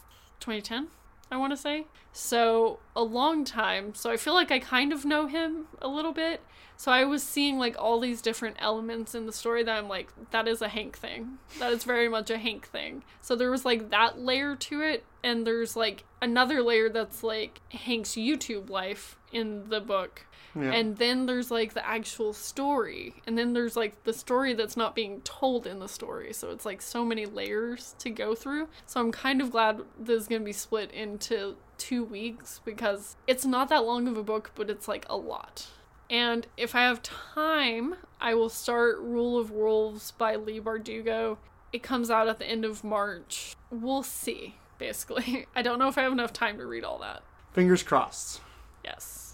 [0.47, 0.87] 2010
[1.29, 1.87] i want to say.
[2.13, 3.95] So a long time.
[3.95, 6.41] So i feel like i kind of know him a little bit
[6.77, 10.09] so i was seeing like all these different elements in the story that i'm like
[10.31, 13.65] that is a hank thing that is very much a hank thing so there was
[13.65, 19.17] like that layer to it and there's like another layer that's like hank's youtube life
[19.33, 20.73] in the book yeah.
[20.73, 23.15] and then there's like the actual story.
[23.27, 26.33] And then there's like the story that's not being told in the story.
[26.33, 28.69] So it's like so many layers to go through.
[28.87, 33.17] So I'm kind of glad this is going to be split into two weeks because
[33.27, 35.67] it's not that long of a book, but it's like a lot.
[36.09, 41.39] And if I have time, I will start Rule of Wolves by Leigh Bardugo.
[41.73, 43.55] It comes out at the end of March.
[43.71, 45.47] We'll see, basically.
[45.57, 47.23] I don't know if I have enough time to read all that.
[47.53, 48.41] Fingers crossed.
[48.85, 49.27] Yes.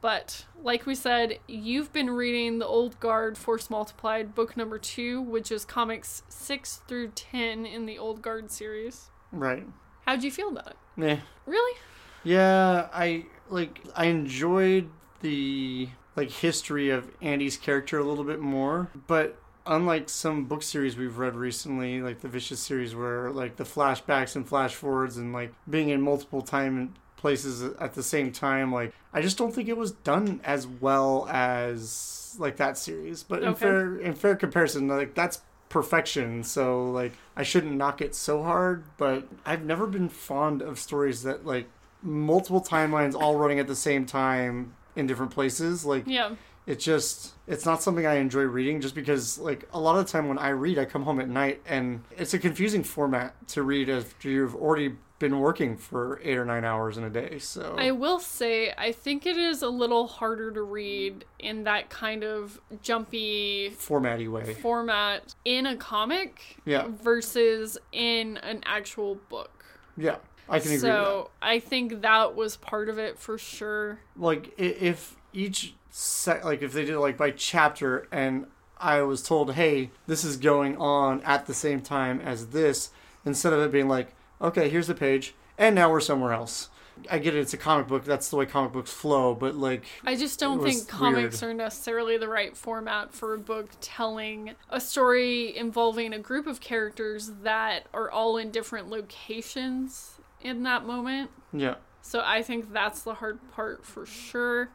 [0.00, 5.20] But like we said, you've been reading The Old Guard Force Multiplied, book number two,
[5.20, 9.10] which is comics six through ten in the Old Guard series.
[9.32, 9.66] Right.
[10.06, 10.76] How'd you feel about it?
[10.96, 11.18] Meh.
[11.46, 11.78] Really?
[12.24, 14.88] Yeah, I like I enjoyed
[15.20, 20.96] the like history of Andy's character a little bit more, but unlike some book series
[20.96, 25.32] we've read recently, like the Vicious series where like the flashbacks and flash forwards and
[25.32, 29.54] like being in multiple time and places at the same time, like I just don't
[29.54, 33.22] think it was done as well as like that series.
[33.22, 36.42] But in fair in fair comparison, like that's perfection.
[36.42, 41.22] So like i shouldn't knock it so hard but i've never been fond of stories
[41.22, 41.68] that like
[42.02, 46.34] multiple timelines all running at the same time in different places like Yeah.
[46.66, 50.12] It's just it's not something I enjoy reading just because like a lot of the
[50.12, 53.62] time when I read I come home at night and it's a confusing format to
[53.62, 57.38] read after you've already been working for 8 or 9 hours in a day.
[57.40, 61.88] So I will say, I think it is a little harder to read in that
[61.90, 64.52] kind of jumpy formatty way.
[64.54, 66.86] format in a comic Yeah.
[67.02, 69.64] versus in an actual book.
[69.96, 70.16] Yeah.
[70.48, 70.88] I can agree with that.
[70.88, 74.00] So I think that was part of it for sure.
[74.16, 78.46] like if each set like if they did it like by chapter and
[78.78, 82.90] i was told hey this is going on at the same time as this
[83.24, 86.68] instead of it being like okay here's the page and now we're somewhere else
[87.10, 89.84] i get it it's a comic book that's the way comic books flow but like
[90.04, 91.52] I just don't think comics weird.
[91.52, 96.60] are necessarily the right format for a book telling a story involving a group of
[96.60, 101.30] characters that are all in different locations in that moment.
[101.52, 104.70] yeah So I think that's the hard part for sure.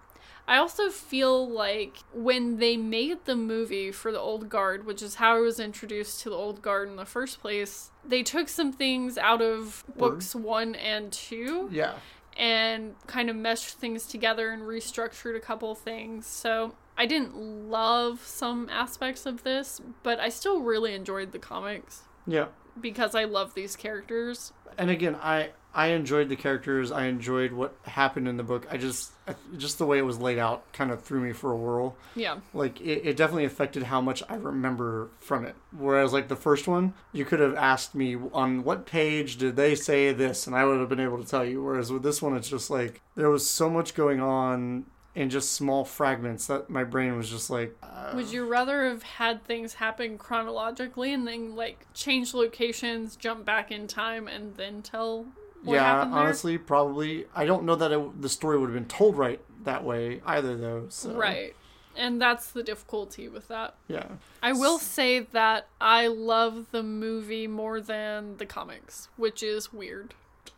[0.45, 5.15] I also feel like when they made the movie for the Old Guard, which is
[5.15, 8.73] how I was introduced to the Old Guard in the first place, they took some
[8.73, 11.93] things out of books one and two yeah
[12.35, 16.25] and kind of meshed things together and restructured a couple things.
[16.25, 17.35] So I didn't
[17.69, 22.47] love some aspects of this, but I still really enjoyed the comics yeah
[22.79, 24.53] because I love these characters.
[24.77, 28.77] and again i i enjoyed the characters i enjoyed what happened in the book i
[28.77, 29.11] just
[29.55, 32.39] just the way it was laid out kind of threw me for a whirl Yeah.
[32.55, 35.55] like it, it definitely affected how much I remember from it.
[35.71, 39.75] Whereas like the first one, you could have asked me on what page did they
[39.75, 41.63] say this, and I would have been able to tell you.
[41.63, 45.51] Whereas with this one, it's just like there was so much going on in just
[45.51, 49.75] small fragments that my brain was just like, uh, Would you rather have had things
[49.75, 55.27] happen chronologically and then like change locations, jump back in time, and then tell
[55.63, 57.25] what yeah, honestly, probably.
[57.35, 60.57] I don't know that it, the story would have been told right that way either,
[60.57, 60.85] though.
[60.89, 61.55] So Right.
[61.95, 63.75] And that's the difficulty with that.
[63.87, 64.07] yeah,
[64.41, 70.15] I will say that I love the movie more than the comics, which is weird.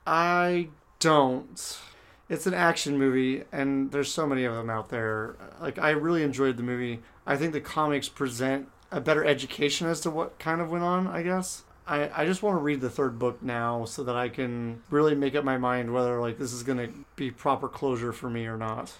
[0.08, 1.78] I don't.
[2.28, 5.36] It's an action movie, and there's so many of them out there.
[5.62, 7.02] Like, I really enjoyed the movie.
[7.26, 11.08] I think the comics present a better education as to what kind of went on,
[11.08, 11.64] I guess.
[11.88, 15.14] I, I just want to read the third book now so that I can really
[15.14, 18.48] make up my mind whether, like, this is going to be proper closure for me
[18.48, 18.94] or not.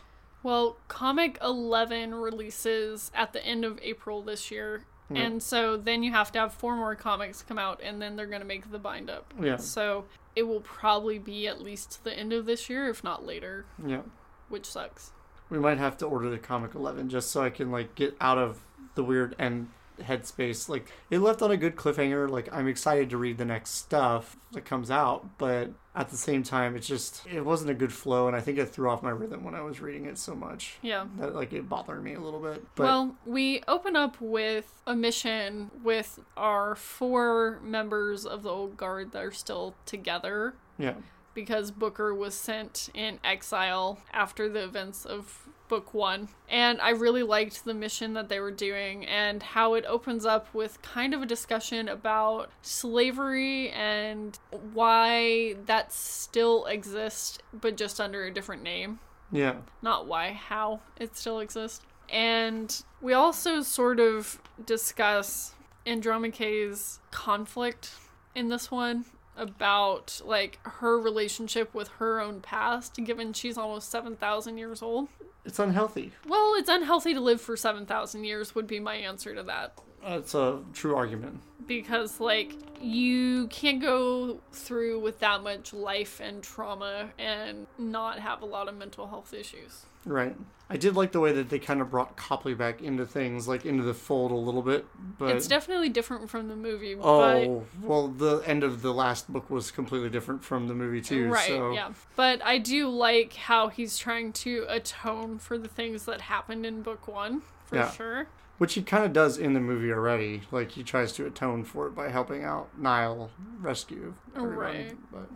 [0.44, 4.84] Well, Comic 11 releases at the end of April this year.
[5.14, 8.26] And so then you have to have four more comics come out, and then they're
[8.26, 9.34] going to make the bind up.
[9.40, 9.58] Yeah.
[9.58, 13.66] So it will probably be at least the end of this year, if not later,
[13.86, 14.02] Yeah.
[14.50, 15.12] which sucks.
[15.50, 18.38] We might have to order the comic 11 just so I can, like, get out
[18.38, 18.64] of
[18.96, 20.70] the weird end headspace.
[20.70, 22.30] Like, it left on a good cliffhanger.
[22.30, 26.44] Like, I'm excited to read the next stuff that comes out, but at the same
[26.44, 29.10] time, it's just, it wasn't a good flow, and I think it threw off my
[29.10, 30.78] rhythm when I was reading it so much.
[30.82, 31.06] Yeah.
[31.20, 32.66] That, like, it bothered me a little bit.
[32.76, 38.78] But, well, we open up with a mission with our four members of the old
[38.78, 40.96] guard that are still together yeah.
[41.36, 46.30] Because Booker was sent in exile after the events of book one.
[46.50, 50.54] And I really liked the mission that they were doing and how it opens up
[50.54, 54.38] with kind of a discussion about slavery and
[54.74, 59.00] why that still exists, but just under a different name
[59.32, 59.56] Yeah.
[59.82, 61.82] not why, how it still exists.
[62.10, 65.56] And we also sort of discuss
[65.88, 67.92] Andromache's conflict
[68.36, 69.06] in this one
[69.38, 75.10] about like her relationship with her own past given she's almost 7,000 years old.
[75.44, 76.12] It's unhealthy.
[76.28, 80.36] Well, it's unhealthy to live for 7,000 years would be my answer to that That's
[80.36, 81.42] a true argument.
[81.68, 88.42] because like you can't go through with that much life and trauma and not have
[88.42, 89.86] a lot of mental health issues.
[90.06, 90.36] Right.
[90.70, 93.66] I did like the way that they kind of brought Copley back into things, like
[93.66, 94.86] into the fold a little bit.
[95.18, 98.94] But It's definitely different from the movie, oh, but Oh well, the end of the
[98.94, 101.30] last book was completely different from the movie too.
[101.30, 101.94] right, so yeah.
[102.16, 106.82] But I do like how he's trying to atone for the things that happened in
[106.84, 107.92] book one, for Yeah.
[107.92, 108.28] sure.
[108.58, 110.44] Which he kind of does in the movie already.
[110.52, 114.58] Like he tries to atone for it by helping out Nile rescue oh, everyone.
[114.58, 114.98] Right.
[115.12, 115.30] But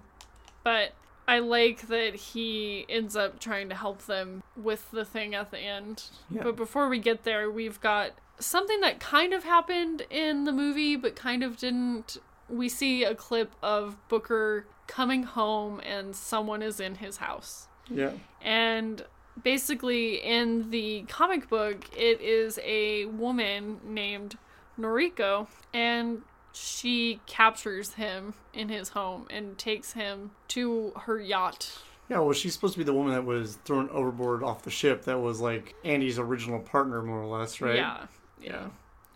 [0.63, 0.91] But
[1.27, 5.60] I like that he ends up trying to help them with the thing at the
[5.60, 6.05] end.
[6.29, 6.43] Yeah.
[6.43, 10.96] But before we get there, we've got something that kind of happened in the movie,
[10.96, 12.17] but kind of didn't.
[12.48, 17.67] We see a clip of Booker coming home and someone is in his house.
[17.89, 19.06] yeah, And
[19.44, 24.37] basically, in the comic book, it is a woman named
[24.79, 26.21] Noriko, and
[26.54, 31.71] she captures him in his home and takes him to her yacht
[32.10, 35.06] Yeah, well, she's supposed to be the woman that was thrown overboard off the ship
[35.06, 37.75] that was like Andy's original partner, more or less, right?
[37.75, 38.06] Yeah.
[38.42, 38.50] Yeah.
[38.52, 38.67] Yeah.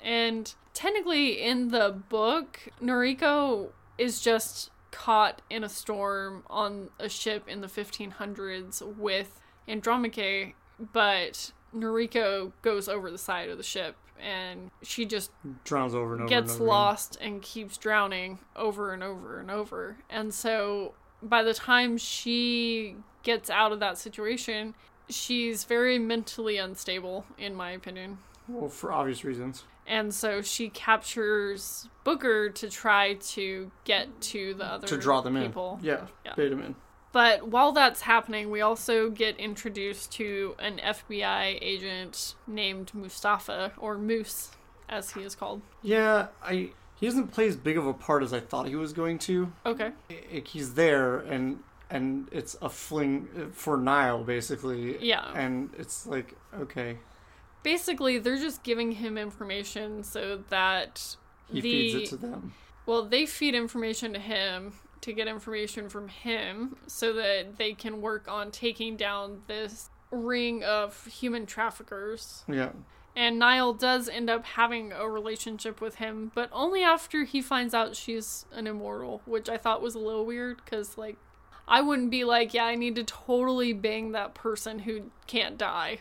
[0.01, 7.47] And technically, in the book, Noriko is just caught in a storm on a ship
[7.47, 10.53] in the 1500s with Andromache,
[10.91, 15.31] but Noriko goes over the side of the ship and she just
[15.65, 16.29] Drowns over and over.
[16.29, 16.67] gets and over again.
[16.67, 19.97] lost and keeps drowning over and over and over.
[20.09, 24.75] And so by the time she gets out of that situation,
[25.09, 28.19] she's very mentally unstable, in my opinion.
[28.47, 29.63] Well, for obvious reasons.
[29.85, 35.35] And so she captures Booker to try to get to the other to draw them
[35.41, 35.77] people.
[35.81, 35.85] in.
[35.87, 36.33] Yeah, Yeah.
[36.35, 36.75] bait them in.
[37.13, 43.97] But while that's happening, we also get introduced to an FBI agent named Mustafa, or
[43.97, 44.49] Moose,
[44.89, 45.61] as he is called.
[45.81, 46.71] Yeah, I.
[46.95, 49.51] He doesn't play as big of a part as I thought he was going to.
[49.65, 49.91] Okay.
[50.45, 51.59] He's there, and
[51.89, 54.97] and it's a fling for Nile, basically.
[55.05, 55.31] Yeah.
[55.35, 56.97] And it's like, okay,
[57.63, 61.15] Basically, they're just giving him information so that
[61.49, 62.53] he the feeds it to them.
[62.85, 68.01] well, they feed information to him to get information from him so that they can
[68.01, 72.43] work on taking down this ring of human traffickers.
[72.47, 72.71] Yeah.
[73.15, 77.73] And Nile does end up having a relationship with him, but only after he finds
[77.73, 81.17] out she's an immortal, which I thought was a little weird because, like,
[81.67, 85.99] I wouldn't be like, yeah, I need to totally bang that person who can't die.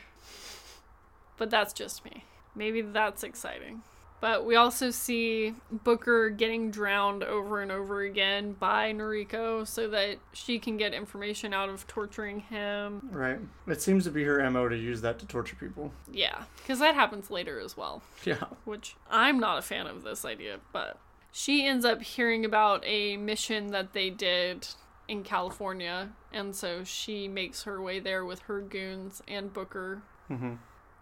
[1.36, 2.24] But that's just me.
[2.54, 3.82] Maybe that's exciting.
[4.22, 10.18] But we also see Booker getting drowned over and over again by Noriko so that
[10.32, 13.08] she can get information out of torturing him.
[13.10, 13.40] Right.
[13.66, 15.92] It seems to be her MO to use that to torture people.
[16.08, 18.00] Yeah, because that happens later as well.
[18.24, 18.44] Yeah.
[18.64, 21.00] which I'm not a fan of this idea, but
[21.32, 24.68] she ends up hearing about a mission that they did
[25.08, 30.02] in California, and so she makes her way there with her goons and Booker.
[30.28, 30.52] hmm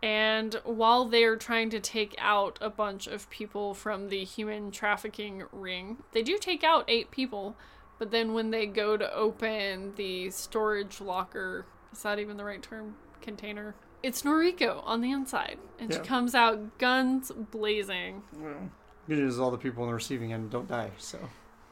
[0.03, 5.45] And while they're trying to take out a bunch of people from the human trafficking
[5.53, 7.57] ring, they do take out eight people,
[7.99, 12.63] but then when they go to open the storage locker, is that even the right
[12.63, 12.97] term?
[13.21, 13.75] Container?
[14.03, 18.23] It's Noriko on the inside, and she comes out guns blazing.
[18.39, 18.71] Well,
[19.07, 21.19] good news is all the people on the receiving end don't die, so.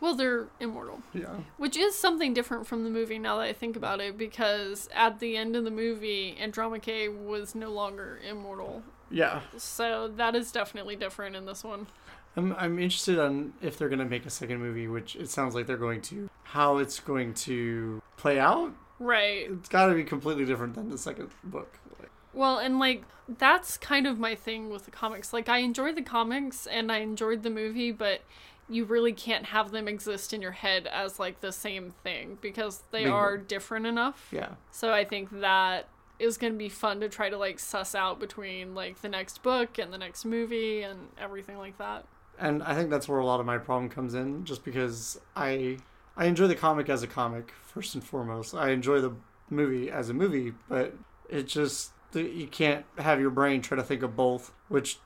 [0.01, 1.39] Well, they're immortal, Yeah.
[1.57, 5.19] which is something different from the movie now that I think about it, because at
[5.19, 8.83] the end of the movie, Andromache was no longer immortal.
[9.11, 9.41] Yeah.
[9.57, 11.89] So that is definitely different in this one.
[12.37, 15.55] I'm, I'm interested on if they're going to make a second movie, which it sounds
[15.57, 16.31] like they're going to.
[16.45, 18.73] How it's going to play out?
[19.01, 19.51] Right.
[19.51, 21.79] It's got to be completely different than the second book.
[21.99, 23.03] Like, Well, and like
[23.39, 25.33] that's kind of my thing with the comics.
[25.33, 28.21] Like I enjoyed the comics and I enjoyed the movie, but
[28.69, 32.83] you really can't have them exist in your head as like the same thing because
[32.91, 33.17] they Bingo.
[33.17, 34.29] are different enough.
[34.31, 34.51] yeah.
[34.71, 35.89] So I think that
[36.19, 39.43] is going to be fun to try to like suss out between like the next
[39.43, 42.05] book and the next movie and everything like that.
[42.39, 45.79] and I think that's where a lot of my problem comes in, just because I
[46.17, 48.55] I enjoy the comic as a comic first and foremost.
[48.55, 49.13] I enjoy the
[49.51, 50.95] movie as a movie, but
[51.31, 54.99] it just you can't have your brain try to think of both, which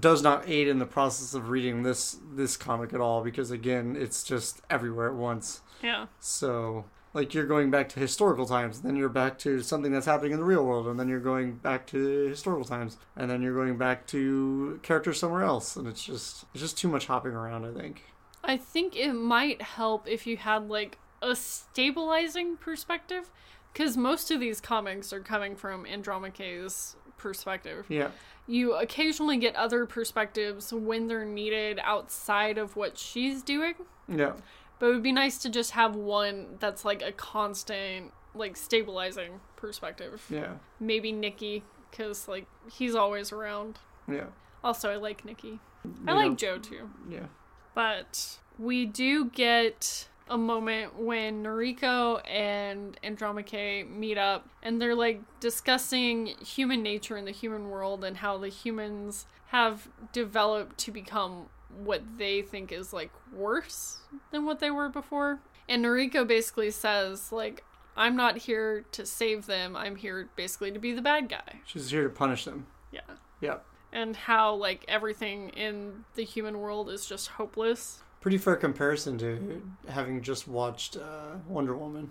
[0.00, 3.96] does not aid in the process of reading this this comic at all because again,
[3.96, 5.60] it's just everywhere at once.
[5.82, 6.06] Yeah.
[6.20, 10.32] So like you're going back to historical times, then you're back to something that's happening
[10.32, 13.54] in the real world, and then you're going back to historical times, and then you're
[13.54, 17.64] going back to characters somewhere else, and it's just it's just too much hopping around.
[17.64, 18.04] I think.
[18.42, 23.30] I think it might help if you had like a stabilizing perspective
[23.72, 27.86] because most of these comics are coming from Andromache's perspective.
[27.88, 28.10] Yeah,
[28.46, 33.74] You occasionally get other perspectives when they're needed outside of what she's doing,
[34.08, 34.32] yeah,
[34.78, 39.40] but it would be nice to just have one that's like a constant, like stabilizing
[39.56, 40.24] perspective.
[40.28, 43.78] yeah, Maybe Nicky, because like he's always around.
[44.10, 44.26] yeah.
[44.62, 45.60] Also, I like Nicky.
[46.06, 46.88] I You like Joe too.
[47.08, 47.26] Yeah,
[47.74, 55.20] But we do get a moment when Noriko and Andromache meet up and they're like
[55.40, 61.46] discussing human nature in the human world and how the humans have developed to become
[61.82, 63.98] what they think is like worse
[64.30, 65.40] than what they were before.
[65.68, 67.64] And Noriko basically says like
[67.96, 69.76] I'm not here to save them.
[69.76, 71.60] I'm here basically to be the bad guy.
[71.64, 72.66] she's here to punish them.
[72.90, 73.00] Yeah.
[73.40, 73.58] Yeah,
[73.92, 78.02] And how like everything in the human world is just hopeless.
[78.24, 82.10] Pretty fair comparison to having just watched uh, Wonder Woman.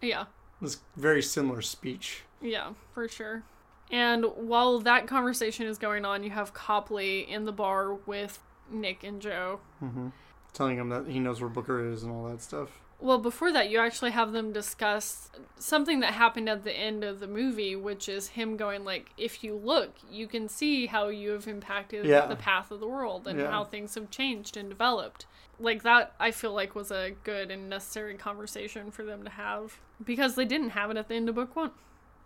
[0.00, 0.26] Yeah.
[0.62, 2.22] This very similar speech.
[2.40, 3.42] Yeah, for sure.
[3.90, 8.38] And while that conversation is going on, you have Copley in the bar with
[8.70, 9.58] Nick and Joe.
[9.80, 10.10] hmm
[10.52, 12.68] Telling him that he knows where Booker is and all that stuff.
[13.00, 15.28] Well, before that, you actually have them discuss
[15.58, 19.42] something that happened at the end of the movie, which is him going like, "If
[19.42, 22.26] you look, you can see how you have impacted Yeah.
[22.26, 23.50] the path of the world and Yeah.
[23.50, 25.26] how things have changed and developed."
[25.60, 29.80] Like that, I feel like was a good and necessary conversation for them to have
[30.04, 31.72] because they didn't have it at the end of book one.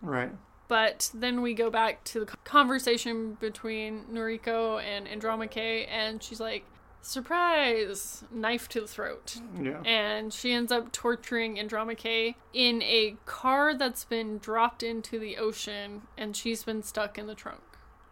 [0.01, 0.31] Right.
[0.67, 6.65] But then we go back to the conversation between Noriko and Andromache, and she's like,
[7.01, 9.37] surprise, knife to the throat.
[9.61, 9.81] Yeah.
[9.83, 16.03] And she ends up torturing Andromache in a car that's been dropped into the ocean,
[16.17, 17.61] and she's been stuck in the trunk.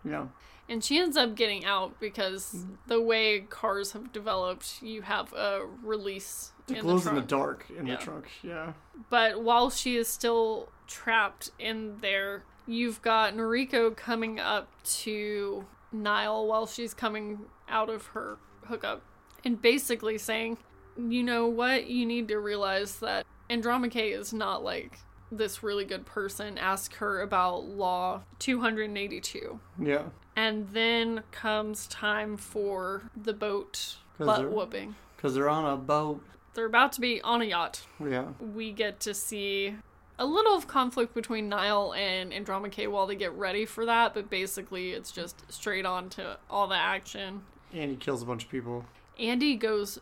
[0.03, 0.28] Yeah.
[0.70, 5.66] And she ends up getting out because the way cars have developed, you have a
[5.84, 7.97] release It in glows the in the dark in Yeah.
[7.97, 8.26] the trunk.
[8.41, 8.74] Yeah.
[9.09, 16.47] But while she is still trapped in there, you've got Noriko coming up to Nile
[16.47, 19.01] while she's coming out of her hookup
[19.43, 20.57] and basically saying,
[20.97, 24.99] you know what, you need to realize that Andromache is not like
[25.32, 26.57] this really good person.
[26.57, 29.59] Ask her about Law 282.
[29.82, 30.03] Yeah.
[30.36, 34.95] And then comes time for the boat butt whooping.
[35.15, 36.23] Because they're on a boat.
[36.53, 38.29] They're about to be on a yacht Yeah.
[38.39, 39.75] we get to see
[40.19, 44.29] a little of conflict between Nile and Andromache while they get ready for that, but
[44.29, 47.43] basically it's just straight on to all the action.
[47.73, 48.86] And he kills a bunch of people.
[49.19, 49.99] Andy goes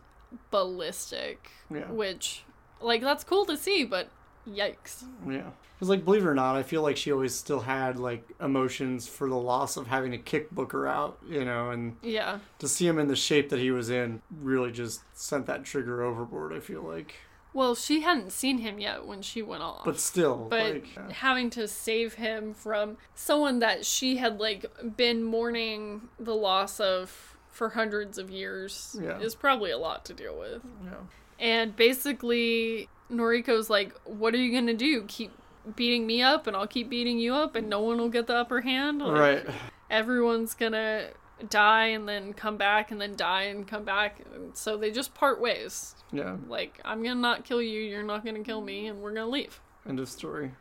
[0.51, 1.89] ballistic, Yeah.
[1.91, 2.43] which,
[2.81, 4.09] like, that's cool to see, but
[4.49, 5.03] yikes.
[5.27, 5.49] Yeah.
[5.75, 9.07] Because, like, believe it or not, I feel like she always still had, like, emotions
[9.07, 12.39] for the loss of having to kick Booker out, you know, and Yeah.
[12.59, 16.01] to see him in the shape that he was in really just sent that trigger
[16.03, 17.15] overboard, I feel like.
[17.53, 19.83] Well, she hadn't seen him yet when she went off.
[19.85, 24.65] But still, but like, uh, having to save him from someone that she had like
[24.97, 29.19] been mourning the loss of for hundreds of years Yeah.
[29.19, 30.61] is probably a lot to deal with.
[30.85, 30.93] yeah.
[31.39, 35.03] And basically, Noriko's like, What are you gonna do?
[35.07, 35.31] Keep
[35.75, 38.35] beating me up, and I'll keep beating you up, and no one will get the
[38.35, 38.99] upper hand?
[38.99, 39.55] Like, Right.
[39.89, 41.09] Everyone's gonna
[41.49, 44.19] die and then come back, and then die and come back.
[44.53, 45.95] So they just part ways.
[46.11, 46.37] Yeah.
[46.47, 49.61] Like, I'm gonna not kill you, you're not gonna kill me, and we're gonna leave.
[49.87, 50.51] End of story.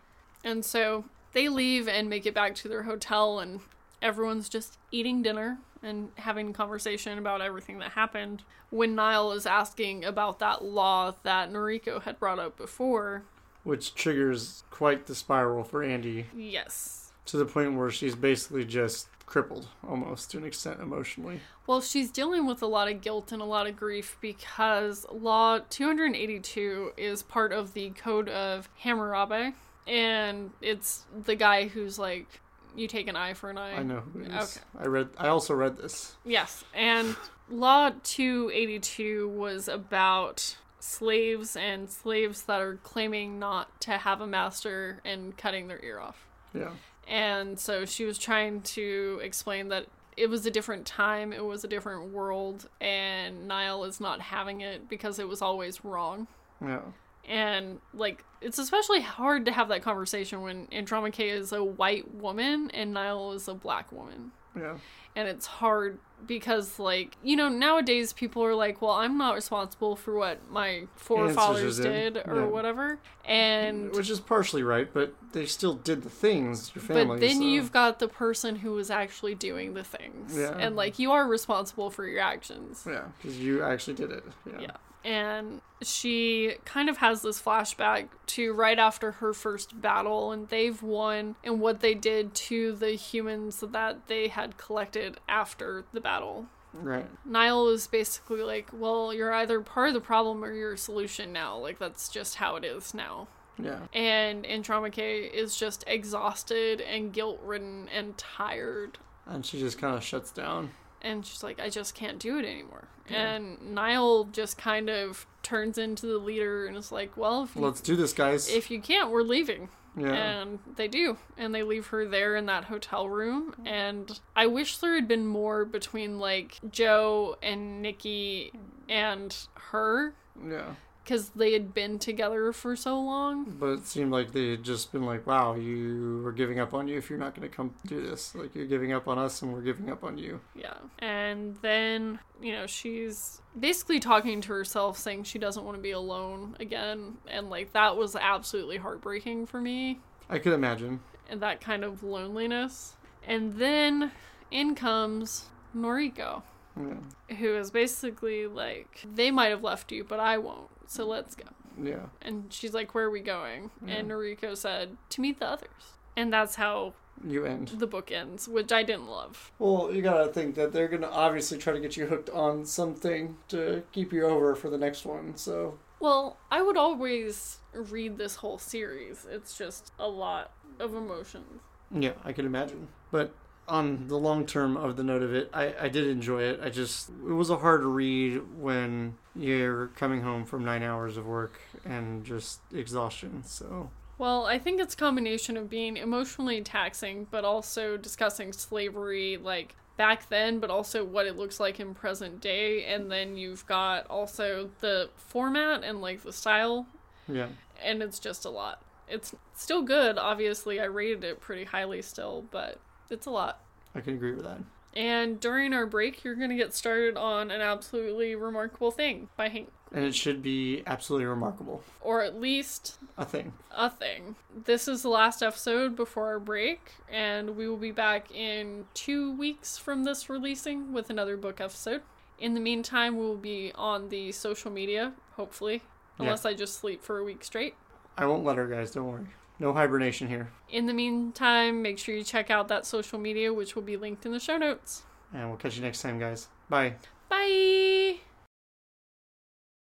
[0.45, 3.61] And so they leave and make it back to their hotel, and
[4.01, 8.43] everyone's just eating dinner and having conversation about everything that happened.
[8.71, 13.23] When Nile is asking about that law that Noriko had brought up before,
[13.65, 17.13] Which triggers quite the spiral for Andy yes.
[17.27, 21.41] to the point where she's basically just crippled almost to an extent emotionally.
[21.67, 25.59] Well, she's dealing with a lot of guilt and a lot of grief because Law
[25.69, 29.55] 282 is part of the Code of Hammurabi,
[29.87, 32.41] and it's the guy who's like,
[32.79, 33.75] you take an eye for an eye.
[33.75, 34.57] I know who it is.
[34.57, 34.85] Okay.
[34.85, 36.17] I read I also read this.
[36.25, 37.17] Yes, and
[37.51, 45.01] Law 282 was about slaves and slaves that are claiming not to have a master
[45.05, 46.27] and cutting their ear off.
[46.55, 46.71] Yeah.
[47.07, 51.65] And so she was trying to explain that it was a different time, it was
[51.65, 56.27] a different world, and Nile is not having it because it was always wrong.
[56.61, 56.81] Yeah.
[57.29, 62.71] And like it's especially hard to have that conversation when Andromache is a white woman
[62.73, 64.79] and Nile is a black woman Yeah.
[65.17, 69.95] and it's hard because like you know nowadays people are like well i'm not responsible
[69.95, 72.15] for what my forefathers did.
[72.15, 72.47] did or Yeah.
[72.47, 77.05] whatever and Which is partially right, but they still did the things, your family.
[77.07, 80.57] but then so- you've got the person who was actually doing the things Yeah.
[80.59, 84.25] and like you are responsible for your actions Yeah, because you actually did it.
[84.47, 84.61] Yeah.
[84.61, 90.49] yeah and she kind of has this flashback to right after her first battle and
[90.49, 96.01] they've won and what they did to the humans that they had collected after the
[96.01, 97.07] battle Right.
[97.25, 101.33] Nile is basically like, well, you're either part of the problem or you're a solution
[101.33, 101.57] now.
[101.57, 103.29] Like, that's just how it is now.
[103.61, 103.81] Yeah.
[103.93, 108.99] And and Trauma Andromache is just exhausted and guilt ridden and tired.
[109.27, 110.71] And she just kind of shuts down.
[111.03, 112.89] And she's like, I just can't do it anymore.
[113.09, 113.35] Yeah.
[113.35, 117.63] And Nile just kind of turns into the leader and is like, well, if you,
[117.63, 118.49] Let's do this, guys.
[118.49, 119.69] if you can't, we're leaving.
[119.97, 120.13] yeah.
[120.13, 121.17] And they do.
[121.37, 123.55] And they leave her there in that hotel room.
[123.65, 128.93] And I wish there had been more between like Joe and Nicky mm.
[128.93, 130.15] and her
[130.47, 130.75] yeah.
[131.09, 133.45] Because they had been together for so long.
[133.59, 136.87] But it seemed like they had just been like, wow, you were giving up on
[136.87, 138.35] you if you're not going to come do this.
[138.35, 140.41] Like, you're giving up on us and we're giving up on you.
[140.55, 140.75] Yeah.
[140.99, 145.93] And then, you know, she's basically talking to herself saying she doesn't want to be
[145.93, 147.17] alone again.
[147.27, 150.01] And like that was absolutely heartbreaking for me.
[150.29, 151.01] I could imagine.
[151.31, 152.97] and that kind of loneliness.
[153.27, 154.13] And then
[154.51, 155.47] in comes
[155.77, 156.43] Noriko,
[156.79, 157.37] Yeah.
[157.37, 160.69] who is basically like, they might have left you, but I won't.
[160.87, 161.45] So let's go.
[161.83, 162.07] Yeah.
[162.23, 163.71] And she's like, Where are we going?
[163.87, 163.95] Yeah.
[163.95, 165.95] And Noriko said, To meet the others.
[166.17, 167.69] And that's how You end.
[167.69, 169.53] the book ends, which I didn't love.
[169.59, 173.37] Well, you gotta think that they're gonna obviously try to get you hooked on something
[173.49, 175.37] to keep you over for the next one.
[175.37, 179.27] So Well, I would always read this whole series.
[179.31, 181.61] It's just a lot of emotions.
[181.93, 182.89] yeah, I can imagine.
[183.11, 183.33] But
[183.69, 186.61] on the long term of the note of it, I, I did enjoy it.
[186.63, 191.27] I just it was a hard read when you're coming home from nine hours of
[191.27, 193.43] work and just exhaustion.
[193.45, 199.37] So Well, I think it's a combination of being emotionally taxing, but also discussing slavery,
[199.37, 202.85] like back then, but also what it looks like in present day.
[202.85, 206.87] And then you've got also the format and like the style,
[207.29, 207.49] yeah,
[207.83, 208.83] and it's just a lot.
[209.09, 210.81] It's still good, obviously.
[210.81, 212.79] I rated it pretty highly still, but
[213.11, 213.61] it's a lot.
[213.95, 214.59] I can agree with that.
[214.95, 219.49] And during our break, you're going to get started on an absolutely remarkable thing by
[219.49, 219.71] Hank.
[219.93, 221.83] And it should be absolutely remarkable.
[222.01, 223.53] Or at least A thing.
[223.71, 224.35] a thing.
[224.65, 229.33] This is the last episode before our break, and we will be back in two
[229.37, 232.03] weeks from this releasing with another book episode.
[232.39, 235.83] In the meantime, we will be on the social media, hopefully,
[236.19, 236.25] Yeah.
[236.25, 237.75] unless I just sleep for a week straight.
[238.17, 238.91] I won't let her, guys.
[238.91, 239.27] Don't worry.
[239.59, 240.49] No hibernation here.
[240.69, 244.25] In the meantime, make sure you check out that social media, which will be linked
[244.25, 245.03] in the show notes.
[245.33, 246.49] And we'll catch you next time, guys.
[246.69, 246.95] Bye.
[247.29, 248.19] Bye!